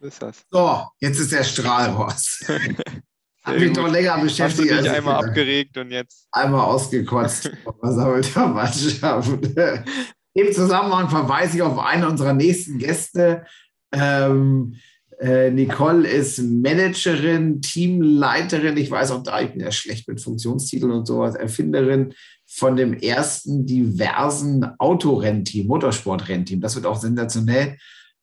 So 0.00 0.06
ist 0.06 0.20
das. 0.22 0.44
So, 0.50 0.82
jetzt 1.00 1.18
ist 1.20 1.32
der 1.32 1.44
Strahl 1.44 1.90
raus. 1.90 2.44
Hat 3.44 3.58
mich 3.58 3.74
doch 3.74 3.88
länger 3.88 4.12
Hast 4.14 4.20
du 4.20 4.24
beschäftigt. 4.24 4.70
dich 4.70 4.72
als 4.78 4.86
ich 4.86 4.92
einmal 4.92 5.22
abgeregt 5.22 5.76
und 5.76 5.90
jetzt. 5.90 6.26
einmal 6.32 6.62
ausgekotzt 6.62 7.50
versammelter 7.80 8.48
Mannschaft. 8.48 9.30
Im 10.34 10.52
Zusammenhang 10.52 11.08
verweise 11.08 11.56
ich 11.56 11.62
auf 11.62 11.78
einen 11.78 12.04
unserer 12.04 12.32
nächsten 12.32 12.78
Gäste. 12.78 13.46
Ähm, 13.92 14.74
äh, 15.20 15.50
Nicole 15.50 16.08
ist 16.08 16.40
Managerin, 16.40 17.62
Teamleiterin, 17.62 18.76
ich 18.76 18.90
weiß 18.90 19.12
auch 19.12 19.22
da, 19.22 19.40
ich 19.40 19.52
bin 19.52 19.60
ja 19.60 19.70
schlecht 19.70 20.08
mit 20.08 20.20
Funktionstiteln 20.20 20.90
und 20.90 21.06
sowas, 21.06 21.36
Erfinderin 21.36 22.14
von 22.46 22.76
dem 22.76 22.94
ersten 22.94 23.64
diversen 23.64 24.64
Autorennteam, 24.78 25.68
Motorsportrennteam. 25.68 26.60
Das 26.60 26.74
wird 26.74 26.86
auch 26.86 27.00
sensationell. 27.00 27.76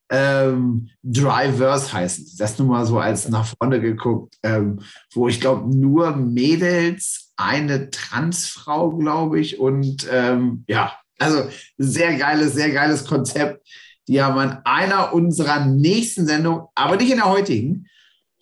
Ähm, 0.09 0.89
Drivers 1.03 1.93
heißen. 1.93 2.25
Das 2.37 2.59
nur 2.59 2.67
mal 2.67 2.85
so 2.85 2.99
als 2.99 3.29
nach 3.29 3.45
vorne 3.45 3.79
geguckt, 3.79 4.35
ähm, 4.43 4.79
wo 5.13 5.29
ich 5.29 5.39
glaube, 5.39 5.73
nur 5.73 6.15
Mädels, 6.17 7.31
eine 7.37 7.89
Transfrau, 7.89 8.97
glaube 8.97 9.39
ich, 9.39 9.59
und 9.59 10.05
ähm, 10.11 10.65
ja, 10.67 10.93
also 11.21 11.47
sehr 11.77 12.17
geiles, 12.17 12.53
sehr 12.53 12.71
geiles 12.71 13.05
Konzept. 13.05 13.67
Die 14.07 14.21
haben 14.21 14.39
an 14.39 14.61
einer 14.65 15.13
unserer 15.13 15.65
nächsten 15.65 16.25
Sendungen, 16.25 16.63
aber 16.75 16.97
nicht 16.97 17.11
in 17.11 17.17
der 17.17 17.29
heutigen. 17.29 17.87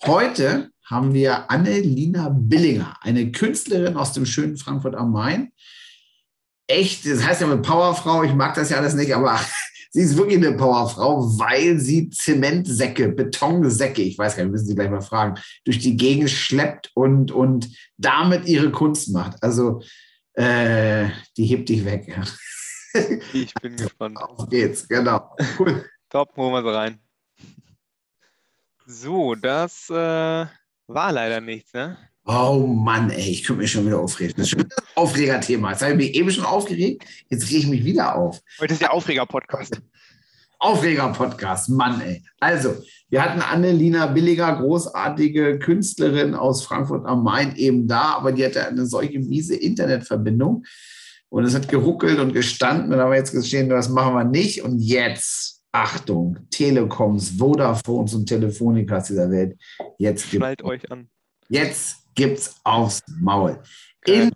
Heute 0.03 0.69
haben 0.85 1.13
wir 1.13 1.51
Annelina 1.51 2.29
Billinger, 2.29 2.95
eine 3.01 3.31
Künstlerin 3.31 3.97
aus 3.97 4.13
dem 4.13 4.25
schönen 4.25 4.57
Frankfurt 4.57 4.95
am 4.95 5.11
Main. 5.11 5.51
Echt, 6.67 7.05
das 7.05 7.23
heißt 7.23 7.41
ja 7.41 7.47
mit 7.47 7.63
Powerfrau, 7.63 8.23
ich 8.23 8.33
mag 8.33 8.55
das 8.55 8.69
ja 8.69 8.77
alles 8.77 8.93
nicht, 8.93 9.13
aber 9.13 9.39
sie 9.91 10.01
ist 10.01 10.15
wirklich 10.15 10.37
eine 10.37 10.55
Powerfrau, 10.55 11.37
weil 11.37 11.79
sie 11.79 12.09
Zementsäcke, 12.09 13.09
Betonsäcke, 13.09 14.01
ich 14.01 14.17
weiß 14.17 14.37
gar 14.37 14.43
nicht, 14.43 14.51
müssen 14.53 14.67
Sie 14.67 14.75
gleich 14.75 14.89
mal 14.89 15.01
fragen, 15.01 15.39
durch 15.65 15.79
die 15.79 15.97
Gegend 15.97 16.29
schleppt 16.29 16.91
und, 16.93 17.31
und 17.31 17.69
damit 17.97 18.47
ihre 18.47 18.71
Kunst 18.71 19.11
macht. 19.11 19.43
Also, 19.43 19.81
äh, 20.33 21.09
die 21.35 21.45
hebt 21.45 21.67
dich 21.67 21.83
weg. 21.83 22.07
Ja. 22.07 22.23
Ich 23.33 23.53
bin 23.55 23.75
gespannt. 23.75 24.17
Auf 24.17 24.49
geht's, 24.49 24.87
genau. 24.87 25.35
Cool. 25.57 25.85
Top, 26.09 26.35
holen 26.35 26.53
wir 26.53 26.63
sie 26.63 26.75
rein. 26.75 26.99
So, 28.85 29.35
das 29.35 29.89
äh, 29.89 29.93
war 29.93 31.11
leider 31.11 31.41
nichts, 31.41 31.73
ne? 31.73 31.97
Oh 32.25 32.65
Mann, 32.67 33.09
ey, 33.09 33.31
ich 33.31 33.43
könnte 33.43 33.61
mich 33.61 33.71
schon 33.71 33.85
wieder 33.85 33.99
aufregen. 33.99 34.33
Das 34.35 34.45
ist 34.45 34.49
schon 34.51 34.59
wieder 34.59 34.75
ein 34.77 34.83
Aufregerthema. 34.95 35.71
Jetzt 35.71 35.81
habe 35.81 35.91
ich 35.93 35.97
mich 35.97 36.15
eben 36.15 36.31
schon 36.31 36.45
aufgeregt, 36.45 37.03
jetzt 37.29 37.47
rege 37.49 37.57
ich 37.57 37.67
mich 37.67 37.85
wieder 37.85 38.15
auf. 38.15 38.41
Heute 38.59 38.73
ist 38.73 38.81
der 38.81 38.93
Aufreger-Podcast. 38.93 39.81
Aufreger-Podcast, 40.59 41.69
Mann, 41.69 42.01
ey. 42.01 42.23
Also, 42.39 42.75
wir 43.09 43.23
hatten 43.23 43.41
Annelina 43.41 44.07
Billiger, 44.07 44.57
großartige 44.57 45.57
Künstlerin 45.57 46.35
aus 46.35 46.63
Frankfurt 46.63 47.05
am 47.05 47.23
Main, 47.23 47.55
eben 47.55 47.87
da, 47.87 48.15
aber 48.15 48.31
die 48.31 48.45
hatte 48.45 48.67
eine 48.67 48.85
solche 48.85 49.19
miese 49.19 49.55
Internetverbindung 49.55 50.65
und 51.29 51.43
es 51.43 51.55
hat 51.55 51.69
geruckelt 51.69 52.19
und 52.19 52.33
gestanden 52.33 52.91
und 52.91 52.97
da 52.97 53.03
haben 53.03 53.11
wir 53.11 53.17
jetzt 53.17 53.31
geschehen, 53.31 53.69
das 53.69 53.89
machen 53.89 54.13
wir 54.13 54.23
nicht. 54.23 54.63
Und 54.63 54.79
jetzt, 54.79 55.63
Achtung, 55.71 56.37
Telekoms, 56.49 57.39
Vodafones 57.39 58.13
und 58.13 58.27
Telefonikas 58.27 59.07
dieser 59.07 59.29
Welt, 59.29 59.57
jetzt 59.97 60.29
gibt 60.29 60.41
Schnallt 60.41 60.63
euch 60.63 60.91
an. 60.91 61.09
Jetzt 61.49 61.97
gibt's 62.15 62.55
aufs 62.63 63.01
Maul. 63.19 63.59
In 64.05 64.31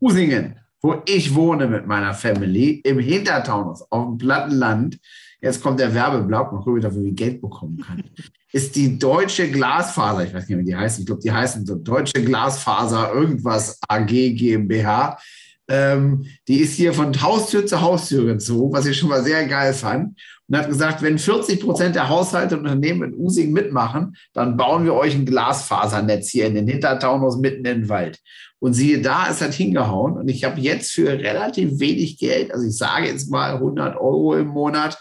Usingen 0.00 0.56
wo 0.86 1.02
ich 1.04 1.34
wohne 1.34 1.66
mit 1.66 1.86
meiner 1.86 2.14
Family, 2.14 2.80
im 2.84 3.00
Hintertaunus, 3.00 3.82
auf 3.90 4.06
dem 4.06 4.18
platten 4.18 4.54
Land, 4.54 5.00
jetzt 5.40 5.60
kommt 5.60 5.80
der 5.80 5.92
Werbeblock, 5.92 6.52
mal 6.52 6.58
gucken, 6.58 6.74
wie 6.74 6.78
ich 6.78 6.84
dafür 6.84 7.10
Geld 7.10 7.40
bekommen 7.40 7.78
kann, 7.78 8.04
ist 8.52 8.76
die 8.76 8.96
Deutsche 8.96 9.50
Glasfaser, 9.50 10.24
ich 10.24 10.32
weiß 10.32 10.48
nicht, 10.48 10.58
wie 10.58 10.64
die 10.64 10.76
heißen, 10.76 11.02
ich 11.02 11.06
glaube, 11.06 11.22
die 11.22 11.32
heißen 11.32 11.66
so 11.66 11.74
Deutsche 11.74 12.24
Glasfaser 12.24 13.12
irgendwas 13.12 13.80
AG 13.88 14.06
GmbH. 14.06 15.18
Ähm, 15.68 16.26
die 16.46 16.60
ist 16.60 16.74
hier 16.74 16.92
von 16.92 17.20
Haustür 17.20 17.66
zu 17.66 17.80
Haustür 17.80 18.24
gezogen, 18.24 18.72
was 18.72 18.86
ich 18.86 18.96
schon 18.96 19.08
mal 19.08 19.24
sehr 19.24 19.46
geil 19.46 19.72
fand. 19.74 20.18
Und 20.48 20.56
hat 20.56 20.68
gesagt, 20.68 21.02
wenn 21.02 21.18
40 21.18 21.60
Prozent 21.60 21.96
der 21.96 22.08
Haushalte 22.08 22.56
und 22.56 22.62
Unternehmen 22.62 23.12
in 23.12 23.18
Using 23.18 23.52
mitmachen, 23.52 24.16
dann 24.32 24.56
bauen 24.56 24.84
wir 24.84 24.94
euch 24.94 25.14
ein 25.14 25.26
Glasfasernetz 25.26 26.30
hier 26.30 26.46
in 26.46 26.54
den 26.54 26.68
Hintertaunus 26.68 27.36
mitten 27.36 27.64
in 27.64 27.80
den 27.80 27.88
Wald. 27.88 28.20
Und 28.60 28.74
siehe 28.74 29.02
da, 29.02 29.28
es 29.28 29.40
hat 29.42 29.54
hingehauen. 29.54 30.16
Und 30.16 30.28
ich 30.28 30.44
habe 30.44 30.60
jetzt 30.60 30.92
für 30.92 31.08
relativ 31.08 31.80
wenig 31.80 32.18
Geld, 32.18 32.52
also 32.52 32.66
ich 32.66 32.76
sage 32.76 33.06
jetzt 33.06 33.30
mal 33.30 33.54
100 33.54 33.96
Euro 33.96 34.36
im 34.36 34.46
Monat, 34.46 34.98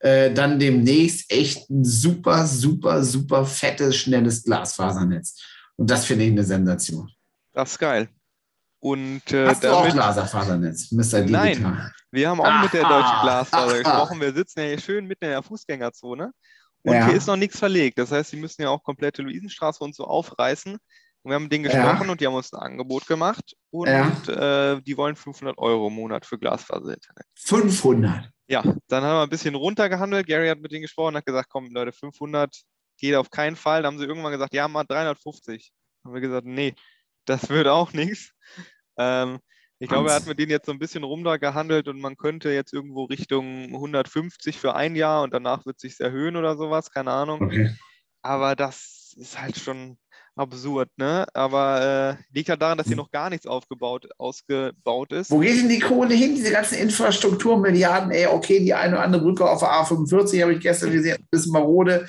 äh, 0.00 0.32
dann 0.32 0.58
demnächst 0.58 1.30
echt 1.30 1.70
ein 1.70 1.84
super, 1.84 2.46
super, 2.46 3.04
super 3.04 3.44
fettes, 3.44 3.96
schnelles 3.96 4.42
Glasfasernetz. 4.42 5.40
Und 5.76 5.90
das 5.90 6.04
finde 6.04 6.24
ich 6.24 6.32
eine 6.32 6.44
Sensation. 6.44 7.10
Das 7.52 7.72
ist 7.72 7.78
geil. 7.78 8.08
Und, 8.80 9.30
äh, 9.32 9.46
Hast 9.46 9.62
du 9.62 9.72
auch 9.72 9.88
Glasfasernetz, 9.88 10.90
Mr. 10.90 11.20
Digital? 11.20 11.30
Nein, 11.30 11.92
wir 12.10 12.28
haben 12.28 12.40
auch 12.40 12.46
Aha. 12.46 12.62
mit 12.62 12.72
der 12.72 12.82
Deutschen 12.82 13.20
Glasfaser 13.22 13.78
gesprochen. 13.82 14.20
Wir 14.20 14.32
sitzen 14.32 14.60
ja 14.60 14.66
hier 14.66 14.80
schön 14.80 15.06
mitten 15.06 15.24
in 15.24 15.30
der 15.30 15.42
Fußgängerzone. 15.42 16.32
Und 16.82 16.94
ja. 16.94 17.06
hier 17.06 17.14
ist 17.14 17.26
noch 17.26 17.36
nichts 17.36 17.58
verlegt. 17.58 17.98
Das 17.98 18.10
heißt, 18.10 18.30
sie 18.30 18.38
müssen 18.38 18.62
ja 18.62 18.70
auch 18.70 18.82
komplette 18.82 19.22
Luisenstraße 19.22 19.84
und 19.84 19.94
so 19.94 20.04
aufreißen. 20.04 20.72
Und 21.22 21.30
wir 21.30 21.34
haben 21.34 21.42
mit 21.42 21.52
denen 21.52 21.64
gesprochen 21.64 22.06
ja. 22.06 22.10
und 22.10 22.20
die 22.20 22.26
haben 22.26 22.34
uns 22.34 22.52
ein 22.54 22.60
Angebot 22.60 23.06
gemacht. 23.06 23.54
Und 23.70 23.88
ja. 23.88 24.72
äh, 24.72 24.80
die 24.80 24.96
wollen 24.96 25.14
500 25.14 25.58
Euro 25.58 25.88
im 25.88 25.94
Monat 25.94 26.24
für 26.24 26.38
Glasfaser-Internet. 26.38 27.26
500? 27.36 28.30
Ja, 28.48 28.62
dann 28.88 29.04
haben 29.04 29.18
wir 29.18 29.22
ein 29.22 29.28
bisschen 29.28 29.54
runtergehandelt. 29.54 30.26
Gary 30.26 30.48
hat 30.48 30.60
mit 30.60 30.72
denen 30.72 30.82
gesprochen 30.82 31.08
und 31.08 31.16
hat 31.18 31.26
gesagt, 31.26 31.50
komm 31.50 31.68
Leute, 31.70 31.92
500 31.92 32.62
geht 32.98 33.14
auf 33.14 33.30
keinen 33.30 33.56
Fall. 33.56 33.82
Da 33.82 33.88
haben 33.88 33.98
sie 33.98 34.06
irgendwann 34.06 34.32
gesagt, 34.32 34.54
ja, 34.54 34.66
mal 34.66 34.84
350. 34.84 35.70
Haben 36.04 36.14
wir 36.14 36.20
gesagt, 36.22 36.46
nee, 36.46 36.74
das 37.30 37.48
wird 37.48 37.68
auch 37.68 37.92
nichts. 37.92 38.32
Ähm, 38.98 39.38
ich 39.78 39.88
glaube, 39.88 40.10
er 40.10 40.16
hat 40.16 40.26
mit 40.26 40.38
denen 40.38 40.50
jetzt 40.50 40.66
so 40.66 40.72
ein 40.72 40.78
bisschen 40.78 41.04
runtergehandelt 41.04 41.88
und 41.88 42.00
man 42.00 42.16
könnte 42.16 42.50
jetzt 42.50 42.74
irgendwo 42.74 43.04
Richtung 43.04 43.64
150 43.72 44.58
für 44.58 44.74
ein 44.74 44.94
Jahr 44.94 45.22
und 45.22 45.32
danach 45.32 45.64
wird 45.64 45.76
es 45.76 45.82
sich 45.82 46.00
erhöhen 46.00 46.36
oder 46.36 46.56
sowas, 46.56 46.90
keine 46.90 47.12
Ahnung. 47.12 47.42
Okay. 47.44 47.70
Aber 48.20 48.54
das 48.56 49.14
ist 49.16 49.40
halt 49.40 49.56
schon 49.56 49.96
absurd, 50.36 50.90
ne? 50.96 51.26
Aber 51.32 52.18
äh, 52.18 52.22
liegt 52.34 52.50
halt 52.50 52.60
daran, 52.60 52.76
dass 52.76 52.88
hier 52.88 52.96
noch 52.96 53.10
gar 53.10 53.30
nichts 53.30 53.46
aufgebaut, 53.46 54.06
ausgebaut 54.18 55.12
ist. 55.12 55.30
Wo 55.30 55.38
geht 55.38 55.56
denn 55.56 55.68
die 55.68 55.80
Kohle 55.80 56.14
hin, 56.14 56.34
diese 56.34 56.52
ganzen 56.52 56.76
Infrastrukturmilliarden? 56.78 58.10
Ey, 58.10 58.26
okay, 58.26 58.60
die 58.60 58.74
eine 58.74 58.96
oder 58.96 59.04
andere 59.04 59.22
Brücke 59.22 59.48
auf 59.48 59.60
der 59.60 59.70
A45 59.70 60.42
habe 60.42 60.54
ich 60.54 60.60
gestern 60.60 60.92
gesehen, 60.92 61.16
ein 61.16 61.28
bisschen 61.30 61.52
marode. 61.52 62.06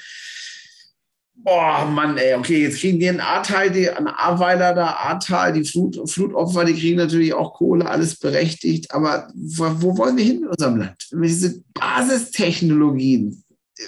Boah, 1.33 1.85
Mann, 1.85 2.17
ey, 2.17 2.35
okay, 2.35 2.61
jetzt 2.61 2.79
kriegen 2.79 2.99
die 2.99 3.09
einen 3.09 3.19
A-Teil, 3.19 3.71
die 3.71 3.89
an 3.89 4.07
A-Weiler 4.07 4.75
da, 4.75 4.97
A-Tal, 5.05 5.53
die 5.53 5.63
Flut, 5.63 5.97
Flutopfer, 6.09 6.65
die 6.65 6.75
kriegen 6.75 6.97
natürlich 6.97 7.33
auch 7.33 7.53
Kohle, 7.53 7.89
alles 7.89 8.19
berechtigt, 8.19 8.93
aber 8.93 9.27
wo, 9.33 9.65
wo 9.81 9.97
wollen 9.97 10.17
wir 10.17 10.23
hin 10.23 10.43
in 10.43 10.47
unserem 10.47 10.77
Land? 10.77 11.09
Diese 11.11 11.63
Basistechnologien, 11.73 13.43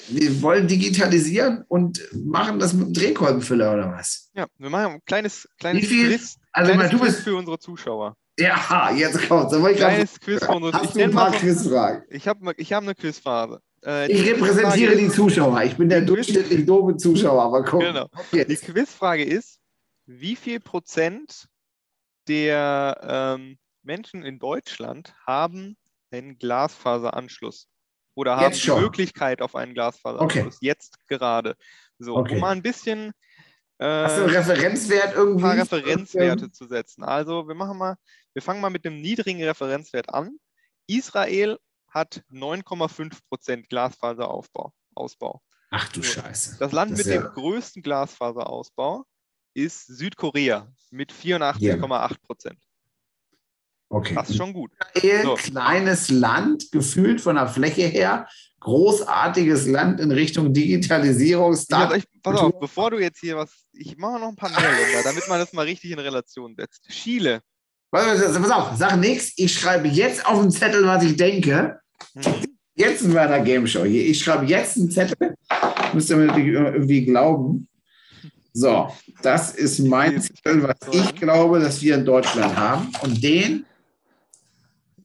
wir 0.09 0.41
wollen 0.41 0.67
digitalisieren 0.67 1.63
und 1.67 2.01
machen 2.13 2.57
das 2.57 2.73
mit 2.73 2.85
einem 2.85 2.93
Drehkolbenfüller 2.93 3.73
oder 3.73 3.91
was? 3.91 4.31
Ja, 4.33 4.47
wir 4.57 4.69
machen 4.71 4.93
ein 4.93 5.01
kleines, 5.05 5.47
kleines 5.59 5.83
Wie 5.83 5.85
viel? 5.85 6.09
Quiz, 6.09 6.37
also, 6.53 6.71
kleines 6.71 6.91
du 6.91 6.99
bist 6.99 7.19
für 7.19 7.35
unsere 7.35 7.59
Zuschauer. 7.59 8.15
Ja, 8.39 8.91
jetzt 8.95 9.27
kommt's. 9.27 9.55
Kleines 9.75 10.19
Quiz 10.19 10.43
für 10.43 10.51
unsere 10.51 11.03
ein 11.03 11.11
paar 11.11 11.31
Quizfragen? 11.31 12.01
Ich 12.09 12.27
habe 12.27 12.53
ich 12.57 12.73
hab 12.73 12.81
eine 12.81 12.95
Quizphase. 12.95 13.61
Äh, 13.85 14.11
ich 14.11 14.29
repräsentiere 14.29 14.95
die 14.95 15.09
Zuschauer. 15.09 15.63
Ich 15.63 15.75
bin 15.75 15.89
der 15.89 16.01
durchschnittlich 16.01 16.65
doofe 16.65 16.97
Zuschauer, 16.97 17.43
aber 17.43 17.63
komm. 17.63 17.81
Genau. 17.81 18.09
Die 18.31 18.55
Quizfrage 18.55 19.23
ist: 19.23 19.59
Wie 20.05 20.35
viel 20.35 20.59
Prozent 20.59 21.47
der 22.27 23.37
ähm, 23.37 23.57
Menschen 23.83 24.23
in 24.23 24.39
Deutschland 24.39 25.13
haben 25.25 25.77
einen 26.11 26.37
Glasfaseranschluss? 26.37 27.67
Oder 28.15 28.37
haben 28.37 28.53
die 28.53 28.71
Möglichkeit 28.71 29.41
auf 29.41 29.55
einen 29.55 29.73
Glasfaseranschluss? 29.73 30.55
Okay. 30.55 30.65
Jetzt 30.65 31.07
gerade. 31.07 31.55
So, 31.99 32.15
okay. 32.15 32.35
um 32.35 32.41
mal 32.41 32.51
ein 32.51 32.61
bisschen. 32.61 33.11
Äh, 33.79 33.85
Hast 33.85 34.17
du 34.17 34.23
einen 34.23 34.35
Referenzwert 34.35 35.15
irgendwie? 35.15 35.43
Ein 35.43 35.49
paar 35.49 35.57
Referenzwerte 35.57 36.51
zu 36.51 36.67
setzen. 36.67 37.03
Also, 37.03 37.47
wir 37.47 37.55
machen 37.55 37.77
mal, 37.77 37.95
wir 38.33 38.41
fangen 38.41 38.61
mal 38.61 38.69
mit 38.69 38.85
einem 38.85 39.01
niedrigen 39.01 39.43
Referenzwert 39.43 40.13
an. 40.13 40.37
Israel 40.87 41.57
hat 41.93 42.23
9,5 42.31 43.19
Prozent 43.29 43.69
Glasfaserausbau. 43.69 44.73
Ausbau. 44.95 45.41
Ach 45.69 45.89
du 45.89 46.03
Scheiße. 46.03 46.57
Das 46.59 46.71
Land 46.71 46.91
das 46.91 46.99
mit 46.99 47.07
ja... 47.07 47.21
dem 47.21 47.33
größten 47.33 47.81
Glasfaserausbau 47.81 49.05
ist 49.55 49.87
Südkorea 49.87 50.71
mit 50.91 51.11
84,8 51.11 52.15
Prozent. 52.21 52.59
Okay. 53.89 54.15
Das 54.15 54.29
ist 54.29 54.37
schon 54.37 54.53
gut. 54.53 54.71
So. 55.23 55.35
Kleines 55.35 56.09
Land, 56.09 56.71
gefühlt 56.71 57.21
von 57.21 57.35
der 57.35 57.47
Fläche 57.47 57.83
her, 57.83 58.27
großartiges 58.59 59.67
Land 59.67 59.99
in 59.99 60.11
Richtung 60.11 60.51
Digitalisierung. 60.51 61.55
Start 61.55 61.95
ich, 61.97 62.05
pass 62.23 62.39
auf, 62.39 62.59
bevor 62.59 62.89
du 62.89 62.97
jetzt 62.97 63.19
hier 63.19 63.37
was, 63.37 63.65
ich 63.71 63.95
mache 63.97 64.19
noch 64.19 64.29
ein 64.29 64.35
paar 64.35 64.49
mehr 64.49 64.59
Länder, 64.61 65.03
damit 65.03 65.27
man 65.27 65.39
das 65.39 65.53
mal 65.53 65.65
richtig 65.65 65.91
in 65.91 65.99
Relation 65.99 66.55
setzt. 66.55 66.87
Chile. 66.89 67.41
Pass 67.91 68.51
auf, 68.51 68.75
sag 68.75 68.97
nichts. 68.97 69.33
Ich 69.35 69.53
schreibe 69.53 69.87
jetzt 69.87 70.25
auf 70.25 70.41
den 70.41 70.49
Zettel, 70.49 70.87
was 70.87 71.03
ich 71.03 71.15
denke. 71.15 71.79
Mhm. 72.13 72.23
Jetzt 72.75 73.03
in 73.03 73.13
meiner 73.13 73.39
Game 73.41 73.67
Show 73.67 73.83
hier. 73.83 74.05
Ich 74.05 74.23
schreibe 74.23 74.45
jetzt 74.45 74.77
einen 74.77 74.89
Zettel. 74.89 75.35
Müsst 75.93 76.09
ihr 76.09 76.17
mir 76.17 76.35
irgendwie 76.35 77.05
glauben. 77.05 77.67
So, 78.53 78.87
das 79.21 79.55
ist 79.55 79.79
mein 79.79 80.21
Zettel, 80.21 80.63
was 80.63 80.75
ich 80.91 81.15
glaube, 81.15 81.59
dass 81.59 81.81
wir 81.81 81.95
in 81.95 82.05
Deutschland 82.05 82.55
haben. 82.55 82.91
Und 83.01 83.23
den, 83.23 83.65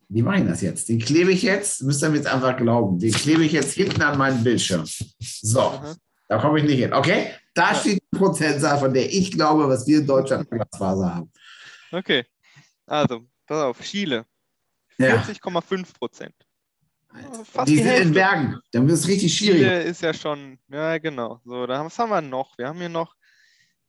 wie 0.08 0.22
mache 0.22 0.40
ich 0.40 0.46
das 0.46 0.60
jetzt? 0.62 0.88
Den 0.88 0.98
klebe 0.98 1.32
ich 1.32 1.42
jetzt, 1.42 1.82
müsst 1.82 2.02
ihr 2.02 2.10
mir 2.10 2.16
jetzt 2.16 2.26
einfach 2.26 2.56
glauben. 2.56 2.98
Den 2.98 3.12
klebe 3.12 3.44
ich 3.44 3.52
jetzt 3.52 3.74
hinten 3.74 4.02
an 4.02 4.18
meinen 4.18 4.42
Bildschirm. 4.42 4.84
So, 5.20 5.80
da 6.28 6.38
komme 6.38 6.58
ich 6.58 6.64
nicht 6.64 6.78
hin. 6.78 6.92
Okay, 6.92 7.32
da 7.54 7.74
steht 7.74 8.02
die 8.02 8.18
Prozentzahl, 8.18 8.78
von 8.78 8.92
der 8.92 9.10
ich 9.10 9.32
glaube, 9.32 9.68
was 9.68 9.86
wir 9.86 9.98
in 9.98 10.06
Deutschland 10.06 10.50
Glasfaser 10.50 11.14
haben. 11.14 11.32
Okay, 11.90 12.24
also, 12.86 13.26
pass 13.46 13.62
auf, 13.62 13.80
Chile. 13.80 14.24
40,5 14.98 15.86
Prozent. 15.98 16.34
Fast 17.44 17.68
die, 17.68 17.76
die 17.76 17.78
sind 17.78 17.88
Hälfte. 17.88 18.08
in 18.08 18.12
Bergen. 18.14 18.60
Dann 18.72 18.86
wird 18.86 18.98
es 18.98 19.08
richtig 19.08 19.36
schwierig. 19.36 19.60
Chile 19.60 19.82
ist 19.82 20.02
ja 20.02 20.12
schon, 20.12 20.58
ja 20.68 20.98
genau. 20.98 21.40
So, 21.44 21.66
da, 21.66 21.84
was 21.84 21.98
haben 21.98 22.10
wir 22.10 22.20
noch? 22.20 22.56
Wir 22.58 22.68
haben 22.68 22.78
hier 22.78 22.88
noch 22.88 23.14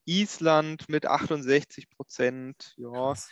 Island 0.06 0.88
mit 0.90 1.06
68 1.06 1.90
Prozent. 1.90 2.74
Ja, 2.78 2.90
was 2.92 3.30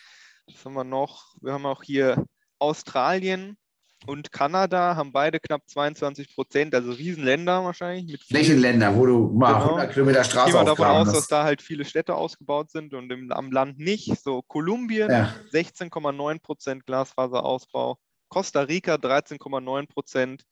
haben 0.64 0.74
wir 0.74 0.84
noch? 0.84 1.36
Wir 1.42 1.54
haben 1.54 1.66
auch 1.66 1.84
hier 1.84 2.26
Australien 2.60 3.58
und 4.06 4.32
Kanada 4.32 4.96
haben 4.96 5.12
beide 5.12 5.40
knapp 5.40 5.64
22 5.68 6.36
Prozent, 6.36 6.76
also 6.76 6.92
Riesenländer 6.92 7.64
wahrscheinlich. 7.64 8.12
Mit 8.12 8.24
Flächenländer, 8.24 8.96
wo 8.96 9.06
du 9.06 9.32
mal 9.34 9.54
genau. 9.54 9.66
100 9.66 9.94
Kilometer 9.94 10.24
Straße 10.24 10.52
Gehen 10.52 10.62
wir 10.62 10.66
davon 10.66 10.86
aus, 10.86 11.12
dass 11.12 11.28
da 11.28 11.44
halt 11.44 11.62
viele 11.62 11.84
Städte 11.84 12.14
ausgebaut 12.14 12.70
sind 12.70 12.94
und 12.94 13.12
im, 13.12 13.32
am 13.32 13.52
Land 13.52 13.80
nicht. 13.80 14.22
So 14.22 14.44
Kolumbien 14.44 15.10
ja. 15.10 15.34
16,9 15.52 16.40
Prozent 16.40 16.86
Glasfaserausbau, 16.86 17.98
Costa 18.30 18.62
Rica 18.62 18.96
13,9 18.96 19.88
Prozent. 19.88 20.46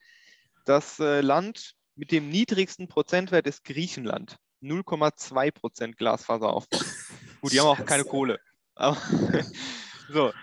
Das 0.66 1.00
äh, 1.00 1.22
Land 1.22 1.76
mit 1.96 2.12
dem 2.12 2.30
niedrigsten 2.30 2.88
Prozentwert 2.88 3.48
ist 3.48 3.64
Griechenland, 3.64 4.38
0,2 4.62 5.52
Prozent 5.52 5.98
Glasfaseraufbau. 5.98 6.80
Gut, 7.42 7.52
die 7.52 7.60
haben 7.60 7.68
auch 7.68 7.86
keine 7.86 8.04
Kohle. 8.04 8.40
Aber, 8.76 8.98
so. 10.10 10.34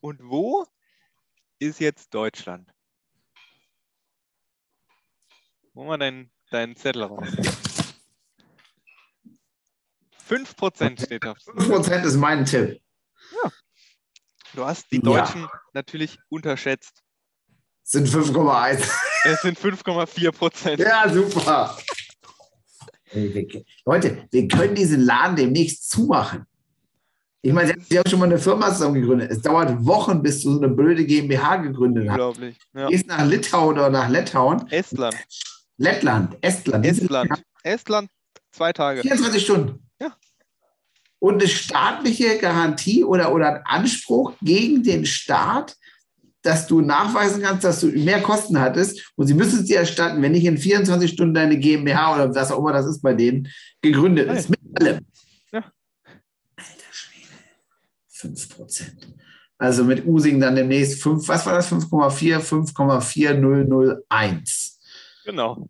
Und 0.00 0.20
wo 0.22 0.66
ist 1.58 1.80
jetzt 1.80 2.14
Deutschland? 2.14 2.70
Hol 5.74 5.86
mal 5.86 5.98
deinen, 5.98 6.30
deinen 6.50 6.76
Zettel 6.76 7.04
raus. 7.04 7.28
5% 10.28 11.04
steht 11.04 11.24
da. 11.24 11.32
5% 11.32 12.04
ist 12.04 12.16
mein 12.16 12.44
Tipp. 12.44 12.80
Ja. 13.32 13.52
Du 14.54 14.64
hast 14.64 14.90
die 14.90 15.00
Deutschen 15.00 15.42
ja. 15.42 15.50
natürlich 15.72 16.18
unterschätzt. 16.28 17.02
Es 17.84 17.92
sind 17.92 18.08
5,1. 18.08 18.86
Es 19.24 19.42
sind 19.42 19.58
5,4 19.58 20.32
Prozent. 20.32 20.80
Ja, 20.80 21.08
super. 21.08 21.76
Leute, 23.86 24.28
wir 24.30 24.48
können 24.48 24.74
diesen 24.74 25.00
Laden 25.00 25.36
demnächst 25.36 25.88
zumachen. 25.88 26.44
Ich 27.40 27.52
meine, 27.52 27.74
Sie 27.88 27.98
haben 27.98 28.10
schon 28.10 28.18
mal 28.18 28.26
eine 28.26 28.38
Firma 28.38 28.70
zusammen 28.72 29.00
gegründet. 29.00 29.30
Es 29.30 29.40
dauert 29.40 29.84
Wochen, 29.86 30.22
bis 30.22 30.42
du 30.42 30.52
so 30.52 30.58
eine 30.58 30.68
blöde 30.68 31.06
GmbH 31.06 31.56
gegründet 31.56 32.08
hast. 32.08 32.14
Unglaublich. 32.14 32.58
Ja. 32.74 32.88
Gehst 32.88 33.06
nach 33.06 33.24
Litauen 33.24 33.78
oder 33.78 33.90
nach 33.90 34.08
Lettland. 34.08 34.70
Estland. 34.72 35.16
Lettland, 35.76 36.36
Estland. 36.40 36.84
Estland. 36.84 37.42
Estland, 37.62 38.10
zwei 38.50 38.72
Tage. 38.72 39.02
24 39.02 39.42
Stunden. 39.42 39.87
Und 41.20 41.34
eine 41.34 41.48
staatliche 41.48 42.38
Garantie 42.38 43.04
oder, 43.04 43.34
oder 43.34 43.56
ein 43.56 43.62
Anspruch 43.64 44.32
gegen 44.40 44.82
den 44.82 45.04
Staat, 45.04 45.76
dass 46.42 46.66
du 46.66 46.80
nachweisen 46.80 47.42
kannst, 47.42 47.64
dass 47.64 47.80
du 47.80 47.88
mehr 47.88 48.22
Kosten 48.22 48.58
hattest 48.60 49.12
und 49.16 49.26
sie 49.26 49.34
müssen 49.34 49.58
es 49.60 49.66
dir 49.66 49.80
erstatten, 49.80 50.22
wenn 50.22 50.32
nicht 50.32 50.46
in 50.46 50.56
24 50.56 51.10
Stunden 51.10 51.34
deine 51.34 51.58
GmbH 51.58 52.14
oder 52.14 52.34
was 52.34 52.50
auch 52.52 52.60
immer 52.60 52.72
das 52.72 52.86
ist 52.86 53.02
bei 53.02 53.12
denen 53.14 53.48
gegründet 53.82 54.30
ist. 54.30 54.48
Mit 54.48 54.60
allem. 54.80 55.04
Ja. 55.52 55.64
Alter 56.56 56.92
Schwede. 56.92 57.26
5 58.08 58.48
Prozent. 58.48 59.08
Also 59.58 59.84
mit 59.84 60.06
Using 60.06 60.40
dann 60.40 60.54
demnächst 60.54 61.02
5, 61.02 61.26
was 61.26 61.44
war 61.44 61.54
das? 61.54 61.72
5,4, 61.72 62.38
5,4001. 62.38 64.77
Genau. 65.28 65.68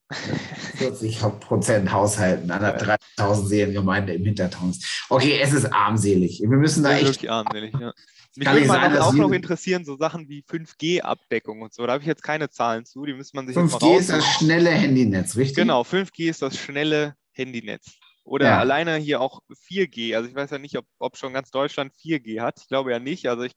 40 0.76 1.18
Prozent 1.40 1.90
Haushalten 1.90 2.48
an 2.52 2.60
der 2.60 2.74
3000 2.74 3.48
Seriengemeinde 3.48 4.12
im 4.12 4.24
Hintertaunus. 4.24 4.78
Okay, 5.08 5.40
es 5.42 5.52
ist 5.52 5.64
armselig. 5.72 6.40
Wir 6.40 6.56
müssen 6.56 6.84
da 6.84 6.92
echt. 6.92 7.06
Wirklich 7.06 7.28
armselig, 7.28 7.74
ja. 7.74 7.92
Mich 8.36 8.48
würde 8.48 8.66
man 8.66 8.98
auch 8.98 9.12
noch 9.14 9.32
interessieren, 9.32 9.84
so 9.84 9.96
Sachen 9.96 10.28
wie 10.28 10.44
5G-Abdeckung 10.48 11.62
und 11.62 11.74
so. 11.74 11.84
Da 11.84 11.94
habe 11.94 12.02
ich 12.02 12.06
jetzt 12.06 12.22
keine 12.22 12.48
Zahlen 12.48 12.84
zu, 12.84 13.04
die 13.04 13.14
müsste 13.14 13.36
man 13.36 13.48
sich 13.48 13.56
5G 13.56 13.98
ist 13.98 14.10
das 14.10 14.24
schnelle 14.24 14.70
Handynetz, 14.70 15.34
richtig? 15.34 15.56
Genau, 15.56 15.82
5G 15.82 16.30
ist 16.30 16.40
das 16.40 16.56
schnelle 16.56 17.16
Handynetz. 17.32 17.98
Oder 18.22 18.46
ja. 18.46 18.58
alleine 18.60 18.94
hier 18.94 19.20
auch 19.20 19.40
4G. 19.68 20.14
Also 20.14 20.28
ich 20.28 20.36
weiß 20.36 20.50
ja 20.50 20.58
nicht, 20.58 20.78
ob, 20.78 20.86
ob 21.00 21.16
schon 21.16 21.32
ganz 21.32 21.50
Deutschland 21.50 21.92
4G 21.96 22.40
hat. 22.40 22.60
Ich 22.60 22.68
glaube 22.68 22.92
ja 22.92 23.00
nicht. 23.00 23.28
Also 23.28 23.42
ich, 23.42 23.54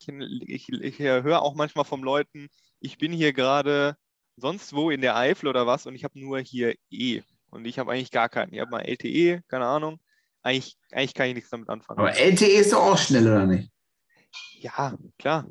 ich, 0.48 0.70
ich 0.70 0.98
höre 0.98 1.43
auch 1.43 1.53
manchmal 1.53 1.86
von 1.86 2.01
Leuten, 2.01 2.48
ich 2.79 2.98
bin 2.98 3.12
hier 3.12 3.34
gerade 3.34 3.98
sonst 4.41 4.74
wo 4.74 4.89
in 4.89 5.01
der 5.01 5.15
Eifel 5.15 5.48
oder 5.48 5.67
was 5.67 5.86
und 5.86 5.95
ich 5.95 6.03
habe 6.03 6.19
nur 6.19 6.39
hier 6.39 6.75
E. 6.89 7.21
Und 7.50 7.65
ich 7.65 7.79
habe 7.79 7.91
eigentlich 7.91 8.12
gar 8.12 8.29
keinen. 8.29 8.53
Ich 8.53 8.60
habe 8.60 8.71
mal 8.71 8.81
LTE, 8.81 9.41
keine 9.48 9.65
Ahnung. 9.65 10.00
Eigentlich, 10.41 10.77
eigentlich 10.91 11.13
kann 11.13 11.27
ich 11.27 11.36
nichts 11.36 11.50
damit 11.50 11.69
anfangen. 11.69 12.00
Aber 12.00 12.17
LTE 12.17 12.45
ist 12.45 12.74
doch 12.74 12.79
auch 12.79 12.98
schnell, 12.98 13.27
oder 13.27 13.45
nicht? 13.45 13.69
Ja, 14.60 14.98
klar. 15.19 15.48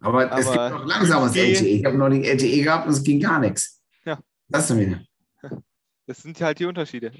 Aber, 0.00 0.30
Aber 0.30 0.38
es 0.38 0.46
gibt 0.46 0.56
noch 0.56 0.86
langsames 0.86 1.36
LTE. 1.36 1.66
Ich 1.66 1.84
habe 1.84 1.98
noch 1.98 2.08
nicht 2.08 2.26
LTE 2.26 2.62
gehabt 2.62 2.86
und 2.86 2.92
es 2.92 3.02
ging 3.02 3.20
gar 3.20 3.38
nichts. 3.38 3.82
Ja. 4.04 4.18
Das 4.48 4.70
ist 4.70 4.78
wieder. 4.78 5.02
Das 6.06 6.18
sind 6.18 6.40
halt 6.40 6.58
die 6.58 6.64
Unterschiede. 6.64 7.12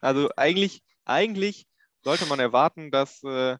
Also 0.00 0.28
eigentlich, 0.36 0.82
eigentlich 1.04 1.66
sollte 2.02 2.26
man 2.26 2.40
erwarten, 2.40 2.90
dass 2.90 3.22
äh, 3.22 3.56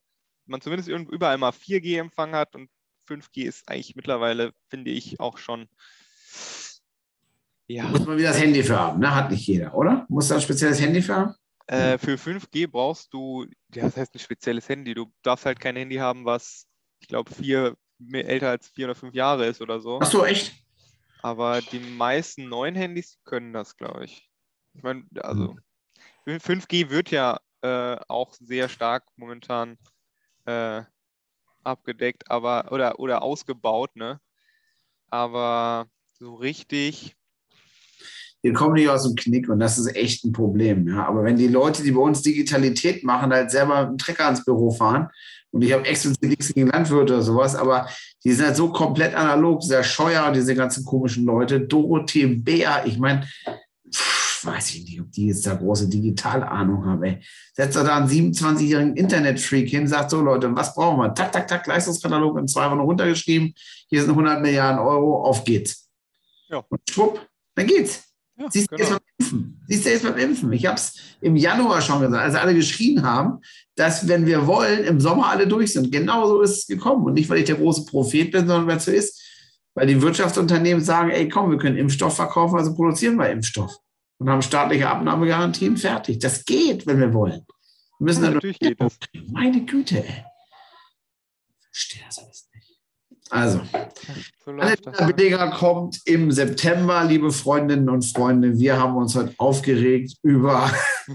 man 0.47 0.61
zumindest 0.61 0.89
überall 0.89 1.39
mal 1.39 1.53
4G-Empfang 1.53 2.33
hat 2.33 2.55
und 2.55 2.71
5G 3.09 3.45
ist 3.45 3.69
eigentlich 3.69 3.97
mittlerweile, 3.97 4.53
finde 4.69 4.91
ich, 4.91 5.21
auch 5.21 5.39
schon. 5.39 5.69
Ja. 7.67 7.85
Muss 7.85 8.07
man 8.07 8.17
wieder 8.17 8.31
das 8.31 8.41
Handy 8.41 8.63
für 8.63 8.79
haben, 8.79 9.01
ne? 9.01 9.15
Hat 9.15 9.31
nicht 9.31 9.47
jeder, 9.47 9.75
oder? 9.75 10.07
Muss 10.09 10.29
da 10.29 10.37
ein 10.37 10.41
spezielles 10.41 10.81
Handy 10.81 11.03
für 11.03 11.15
haben? 11.17 11.35
Äh, 11.67 11.99
für 11.99 12.17
5G 12.17 12.67
brauchst 12.67 13.13
du, 13.13 13.45
ja, 13.75 13.85
das 13.85 13.97
heißt 13.97 14.15
ein 14.15 14.21
spezielles 14.21 14.69
Handy. 14.71 14.95
Du 14.95 15.13
darfst 15.23 15.45
halt 15.45 15.61
kein 15.61 15.77
Handy 15.77 15.97
haben, 15.97 16.25
was, 16.25 16.67
ich 16.99 17.09
glaube, 17.09 17.31
vier, 17.31 17.77
älter 18.11 18.49
als 18.49 18.69
vier 18.69 18.87
oder 18.87 18.95
fünf 18.95 19.15
Jahre 19.15 19.47
ist 19.47 19.61
oder 19.61 19.81
so. 19.81 19.99
Ach 20.01 20.11
so, 20.11 20.25
echt? 20.25 20.55
Aber 21.21 21.61
die 21.61 21.81
meisten 21.81 22.49
neuen 22.49 22.75
Handys 22.75 23.19
können 23.25 23.53
das, 23.53 23.77
glaube 23.77 24.07
ich. 24.07 24.31
Ich 24.73 24.83
meine, 24.83 25.05
also 25.21 25.57
5G 26.27 26.85
hm. 26.85 26.91
wird 26.91 27.11
ja 27.11 27.39
äh, 27.61 27.97
auch 28.09 28.33
sehr 28.35 28.71
stark 28.71 29.05
momentan 29.17 29.77
äh, 30.47 30.83
abgedeckt, 31.65 32.31
aber 32.31 32.73
oder, 32.73 32.99
oder 32.99 33.23
ausgebaut, 33.23 33.95
ne? 33.95 34.21
Aber 35.11 35.87
so 36.19 36.35
richtig 36.35 37.17
wir 38.43 38.53
kommen 38.53 38.75
nicht 38.75 38.89
aus 38.89 39.03
dem 39.03 39.17
Knick 39.17 39.49
und 39.49 39.59
das 39.59 39.79
ist 39.79 39.95
echt 39.97 40.25
ein 40.25 40.33
Problem. 40.33 40.87
Ja. 40.89 41.07
Aber 41.07 41.25
wenn 41.25 41.37
die 41.37 41.49
Leute, 41.49 41.83
die 41.83 41.91
bei 41.91 42.01
uns 42.01 42.23
Digitalität 42.23 43.03
machen, 43.03 43.33
halt 43.33 43.51
selber 43.51 43.89
einen 43.89 43.99
Trecker 43.99 44.27
ans 44.27 44.45
Büro 44.45 44.71
fahren, 44.71 45.09
und 45.51 45.63
ich 45.63 45.73
habe 45.73 45.87
explizit 45.87 46.23
nichts 46.23 46.53
gegen 46.53 46.69
Landwirte 46.69 47.15
oder 47.15 47.23
sowas, 47.23 47.57
aber 47.57 47.89
die 48.23 48.33
sind 48.33 48.47
halt 48.47 48.57
so 48.57 48.71
komplett 48.71 49.15
analog, 49.15 49.63
sehr 49.63 49.83
scheuer, 49.83 50.31
diese 50.31 50.55
ganzen 50.55 50.85
komischen 50.85 51.25
Leute. 51.25 51.61
Dorothee 51.61 52.27
Bär, 52.27 52.83
ich 52.85 52.99
meine, 52.99 53.27
weiß 54.43 54.75
ich 54.75 54.85
nicht, 54.85 55.01
ob 55.01 55.11
die 55.11 55.29
jetzt 55.29 55.47
da 55.47 55.55
große 55.55 55.89
Digitalahnung 55.89 56.85
haben. 56.85 57.21
Setzt 57.55 57.77
da 57.77 57.97
einen 57.97 58.09
27-jährigen 58.09 58.95
Internetfreak 58.95 59.71
hin, 59.71 59.87
sagt 59.87 60.11
so, 60.11 60.21
Leute, 60.21 60.55
was 60.55 60.75
brauchen 60.75 61.01
wir? 61.01 61.15
Tak, 61.15 61.33
tak, 61.33 61.49
tak, 61.49 61.67
Leistungskatalog 61.67 62.39
in 62.39 62.47
zwei 62.47 62.71
Wochen 62.71 62.81
runtergeschrieben. 62.81 63.55
Hier 63.89 64.03
sind 64.03 64.11
100 64.11 64.43
Milliarden 64.43 64.81
Euro, 64.81 65.25
auf 65.25 65.45
geht's. 65.45 65.88
Ja. 66.49 66.65
Und 66.69 66.81
schwupp, 66.89 67.21
dann 67.55 67.67
geht's. 67.67 68.05
Ja, 68.37 68.47
Siehst, 68.51 68.69
genau. 68.69 68.79
du 68.79 68.83
jetzt 68.85 68.91
beim 68.91 69.01
Impfen. 69.19 69.65
Siehst 69.67 69.85
du 69.87 69.91
jetzt 69.91 70.03
beim 70.05 70.17
Impfen. 70.17 70.53
Ich 70.53 70.67
habe 70.67 70.77
es 70.77 70.95
im 71.21 71.37
Januar 71.37 71.83
schon 71.83 72.01
gesagt, 72.01 72.23
als 72.23 72.35
alle 72.37 72.55
geschrien 72.55 73.03
haben, 73.03 73.41
dass, 73.75 74.07
wenn 74.07 74.27
wir 74.27 74.47
wollen, 74.47 74.85
im 74.85 75.01
Sommer 75.01 75.29
alle 75.29 75.49
durch 75.49 75.73
sind. 75.73 75.91
Genauso 75.91 76.41
ist 76.43 76.59
es 76.59 76.67
gekommen. 76.67 77.05
Und 77.05 77.15
nicht, 77.15 77.29
weil 77.29 77.39
ich 77.39 77.47
der 77.47 77.57
große 77.57 77.85
Prophet 77.87 78.31
bin, 78.31 78.47
sondern 78.47 78.67
weil 78.69 78.77
es 78.77 78.85
so 78.85 78.93
ist. 78.93 79.21
Weil 79.75 79.89
die 79.89 80.01
Wirtschaftsunternehmen 80.01 80.83
sagen, 80.83 81.11
ey, 81.11 81.29
komm, 81.29 81.51
wir 81.51 81.59
können 81.59 81.77
Impfstoff 81.77 82.17
verkaufen, 82.17 82.57
also 82.57 82.75
produzieren 82.75 83.17
wir 83.17 83.29
Impfstoff. 83.29 83.77
Und 84.19 84.31
haben 84.31 84.43
staatliche 84.43 84.89
Abnahmegarantien 84.89 85.77
fertig. 85.77 86.19
Das 86.21 86.45
geht, 86.45 86.87
wenn 86.87 87.01
wir 87.01 87.13
wollen. 87.13 87.45
Wir 87.99 88.05
müssen 88.05 88.23
ja, 88.23 88.27
dann 88.27 88.35
natürlich 88.35 88.59
geht 88.59 88.81
das. 88.81 88.99
Meine 89.33 89.65
Güte, 89.65 90.05
ey. 90.05 90.25
Verstehe 91.71 92.03
das 92.07 92.19
also, 93.31 93.61
so 94.45 94.53
Beleger 94.53 95.51
kommt 95.51 96.01
im 96.07 96.31
September, 96.31 97.05
liebe 97.05 97.31
Freundinnen 97.31 97.89
und 97.89 98.05
Freunde. 98.05 98.59
Wir 98.59 98.79
haben 98.79 98.97
uns 98.97 99.15
heute 99.15 99.35
aufgeregt 99.39 100.15
über 100.23 100.71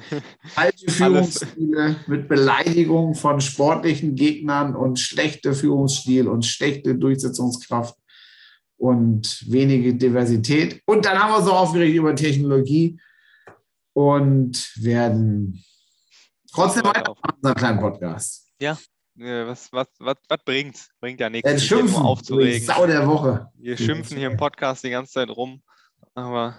alte 0.55 0.91
Führungsstile 0.91 1.95
mit 2.07 2.27
Beleidigung 2.27 3.15
von 3.15 3.41
sportlichen 3.41 4.15
Gegnern 4.15 4.75
und 4.75 4.99
schlechte 4.99 5.53
Führungsstil 5.53 6.27
und 6.27 6.45
schlechte 6.45 6.95
Durchsetzungskraft 6.95 7.95
und 8.77 9.45
wenige 9.49 9.95
Diversität. 9.95 10.81
Und 10.85 11.05
dann 11.05 11.17
haben 11.17 11.31
wir 11.31 11.37
uns 11.39 11.47
auch 11.47 11.61
aufgeregt 11.61 11.95
über 11.95 12.15
Technologie 12.15 12.99
und 13.93 14.71
werden 14.75 15.63
trotzdem 16.51 16.83
weitermachen, 16.83 17.33
unseren 17.37 17.55
kleinen 17.55 17.79
Podcast. 17.79 18.47
Ja, 18.59 18.77
was, 19.15 19.71
was, 19.71 19.87
was, 19.99 20.15
was 20.27 20.43
bringt's? 20.43 20.89
Bringt 20.99 21.19
ja 21.19 21.29
nichts, 21.29 21.49
ja, 21.49 21.57
schimpfen, 21.57 21.99
nur 21.99 22.05
aufzuregen. 22.05 22.65
Sau 22.65 22.85
der 22.87 23.07
Woche. 23.07 23.49
Wir 23.55 23.77
schimpfen 23.77 24.17
hier 24.17 24.27
im 24.27 24.37
Podcast 24.37 24.83
die 24.83 24.89
ganze 24.89 25.13
Zeit 25.13 25.29
rum, 25.29 25.61
aber 26.15 26.57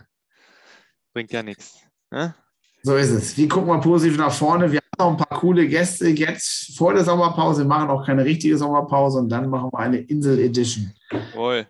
bringt 1.12 1.32
ja 1.32 1.42
nichts. 1.42 1.80
Ne? 2.10 2.34
So 2.82 2.96
ist 2.96 3.10
es. 3.10 3.36
Wir 3.36 3.48
gucken 3.48 3.68
mal 3.68 3.80
positiv 3.80 4.18
nach 4.18 4.32
vorne. 4.32 4.70
Wir 4.70 4.78
haben 4.78 4.84
noch 4.98 5.10
ein 5.10 5.16
paar 5.16 5.40
coole 5.40 5.66
Gäste 5.66 6.08
jetzt 6.08 6.76
vor 6.76 6.92
der 6.92 7.04
Sommerpause. 7.04 7.62
Wir 7.62 7.68
machen 7.68 7.88
auch 7.88 8.04
keine 8.04 8.24
richtige 8.24 8.58
Sommerpause 8.58 9.18
und 9.18 9.30
dann 9.30 9.48
machen 9.48 9.70
wir 9.72 9.78
eine 9.78 9.98
Insel-Edition. 9.98 10.92
Jawohl. 11.10 11.66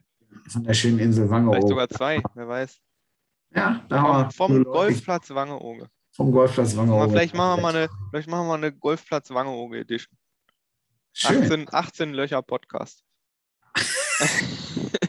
Von 0.48 0.64
der 0.64 0.74
schönen 0.74 0.98
Insel 0.98 1.30
Wangerooge. 1.30 1.58
Vielleicht 1.58 1.68
sogar 1.68 1.88
zwei, 1.88 2.22
wer 2.34 2.48
weiß. 2.48 2.80
Ja, 3.54 3.84
da 3.88 3.98
vom, 3.98 4.06
haben 4.06 4.28
wir. 4.28 4.32
Vom 4.32 4.64
Golfplatz 4.64 5.30
Wangerooge. 5.30 5.88
Vom 6.10 6.32
Golfplatz 6.32 6.76
Wangerooge. 6.76 7.10
Vielleicht 7.10 7.34
machen 7.34 7.58
wir 7.58 7.62
mal 7.62 7.76
eine, 7.76 7.88
vielleicht 8.10 8.28
machen 8.28 8.46
wir 8.46 8.48
mal 8.48 8.54
eine 8.54 8.72
Golfplatz 8.72 9.30
Wangerooge 9.30 9.78
Edition. 9.78 10.16
18, 11.22 11.68
18 11.72 12.12
Löcher 12.12 12.42
Podcast. 12.42 13.04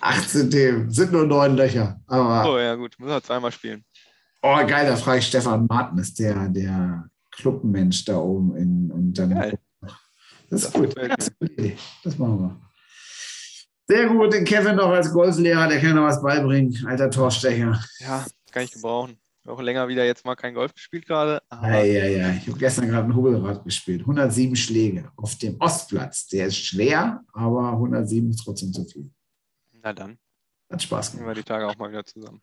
18 0.01 0.51
Themen, 0.51 0.91
sind 0.91 1.11
nur 1.11 1.25
neun 1.25 1.55
Löcher. 1.55 1.99
Aber 2.07 2.53
oh 2.53 2.59
ja, 2.59 2.75
gut, 2.75 2.95
muss 2.99 3.09
er 3.09 3.23
zweimal 3.23 3.51
spielen. 3.51 3.83
Oh, 4.41 4.55
geil, 4.67 4.85
da 4.85 4.95
frage 4.95 5.19
ich 5.19 5.27
Stefan 5.27 5.65
Martin, 5.67 5.97
ist 5.97 6.19
der, 6.19 6.47
der 6.49 7.09
Clubmensch 7.31 8.05
da 8.05 8.17
oben 8.17 8.55
in, 8.55 8.91
und 8.91 9.13
dann. 9.13 9.31
Geil. 9.31 9.59
Das 10.49 10.63
ist 10.63 10.65
das 10.65 10.73
gut. 10.73 10.95
Das, 10.95 11.31
das 12.03 12.17
machen 12.17 12.39
wir. 12.39 12.61
Sehr 13.87 14.07
gut, 14.07 14.33
den 14.33 14.45
Kevin 14.45 14.75
noch 14.75 14.89
als 14.89 15.11
Golflehrer, 15.11 15.67
der 15.67 15.79
kann 15.79 15.95
noch 15.95 16.03
was 16.03 16.21
beibringen. 16.21 16.85
Alter 16.87 17.09
Torstecher. 17.09 17.83
Ja, 17.99 18.25
kann 18.51 18.63
ich 18.63 18.71
gebrauchen 18.71 19.17
auch 19.47 19.61
länger 19.61 19.87
wieder 19.87 20.05
jetzt 20.05 20.25
mal 20.25 20.35
kein 20.35 20.53
Golf 20.53 20.73
gespielt 20.73 21.05
gerade. 21.05 21.41
Ja, 21.51 21.83
ja, 21.83 22.05
ja. 22.05 22.29
Ich 22.31 22.47
habe 22.47 22.57
gestern 22.57 22.87
gerade 22.87 23.07
ein 23.07 23.15
Hubelrad 23.15 23.63
gespielt. 23.63 24.01
107 24.01 24.55
Schläge 24.55 25.11
auf 25.15 25.37
dem 25.37 25.59
Ostplatz. 25.59 26.27
Der 26.27 26.47
ist 26.47 26.57
schwer, 26.57 27.23
aber 27.33 27.73
107 27.73 28.29
ist 28.29 28.43
trotzdem 28.43 28.73
zu 28.73 28.85
viel. 28.85 29.09
Na 29.71 29.93
dann. 29.93 30.17
Hat 30.71 30.81
Spaß 30.81 31.11
gemacht. 31.11 31.27
Wir 31.27 31.33
die 31.35 31.43
Tage 31.43 31.67
auch 31.67 31.77
mal 31.77 31.89
wieder 31.91 32.05
zusammen. 32.05 32.41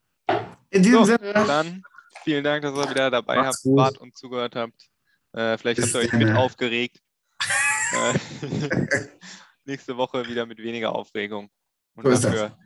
In 0.71 0.83
diesem 0.83 0.99
so, 1.01 1.05
Sinne. 1.05 1.33
Dann 1.33 1.83
vielen 2.23 2.45
Dank, 2.45 2.63
dass 2.63 2.77
ihr 2.77 2.91
wieder 2.91 3.11
dabei 3.11 3.39
habt, 3.39 3.59
wart 3.65 3.99
und 3.99 4.17
zugehört 4.17 4.55
habt. 4.55 4.89
Äh, 5.33 5.59
vielleicht 5.59 5.81
Bis 5.81 5.95
habt 5.95 6.05
ihr 6.05 6.13
euch 6.13 6.13
mit 6.13 6.37
aufgeregt. 6.37 7.01
Äh, 7.93 8.19
nächste 9.65 9.97
Woche 9.97 10.27
wieder 10.27 10.47
mit 10.47 10.59
weniger 10.59 10.95
Aufregung 10.95 11.51
und 11.95 12.05
so 12.05 12.29
dafür 12.29 12.57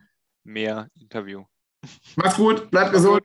mehr 0.45 0.89
Interview. 1.01 1.45
Macht's 2.17 2.37
gut, 2.37 2.71
bleibt 2.71 2.93
gesund. 2.93 3.25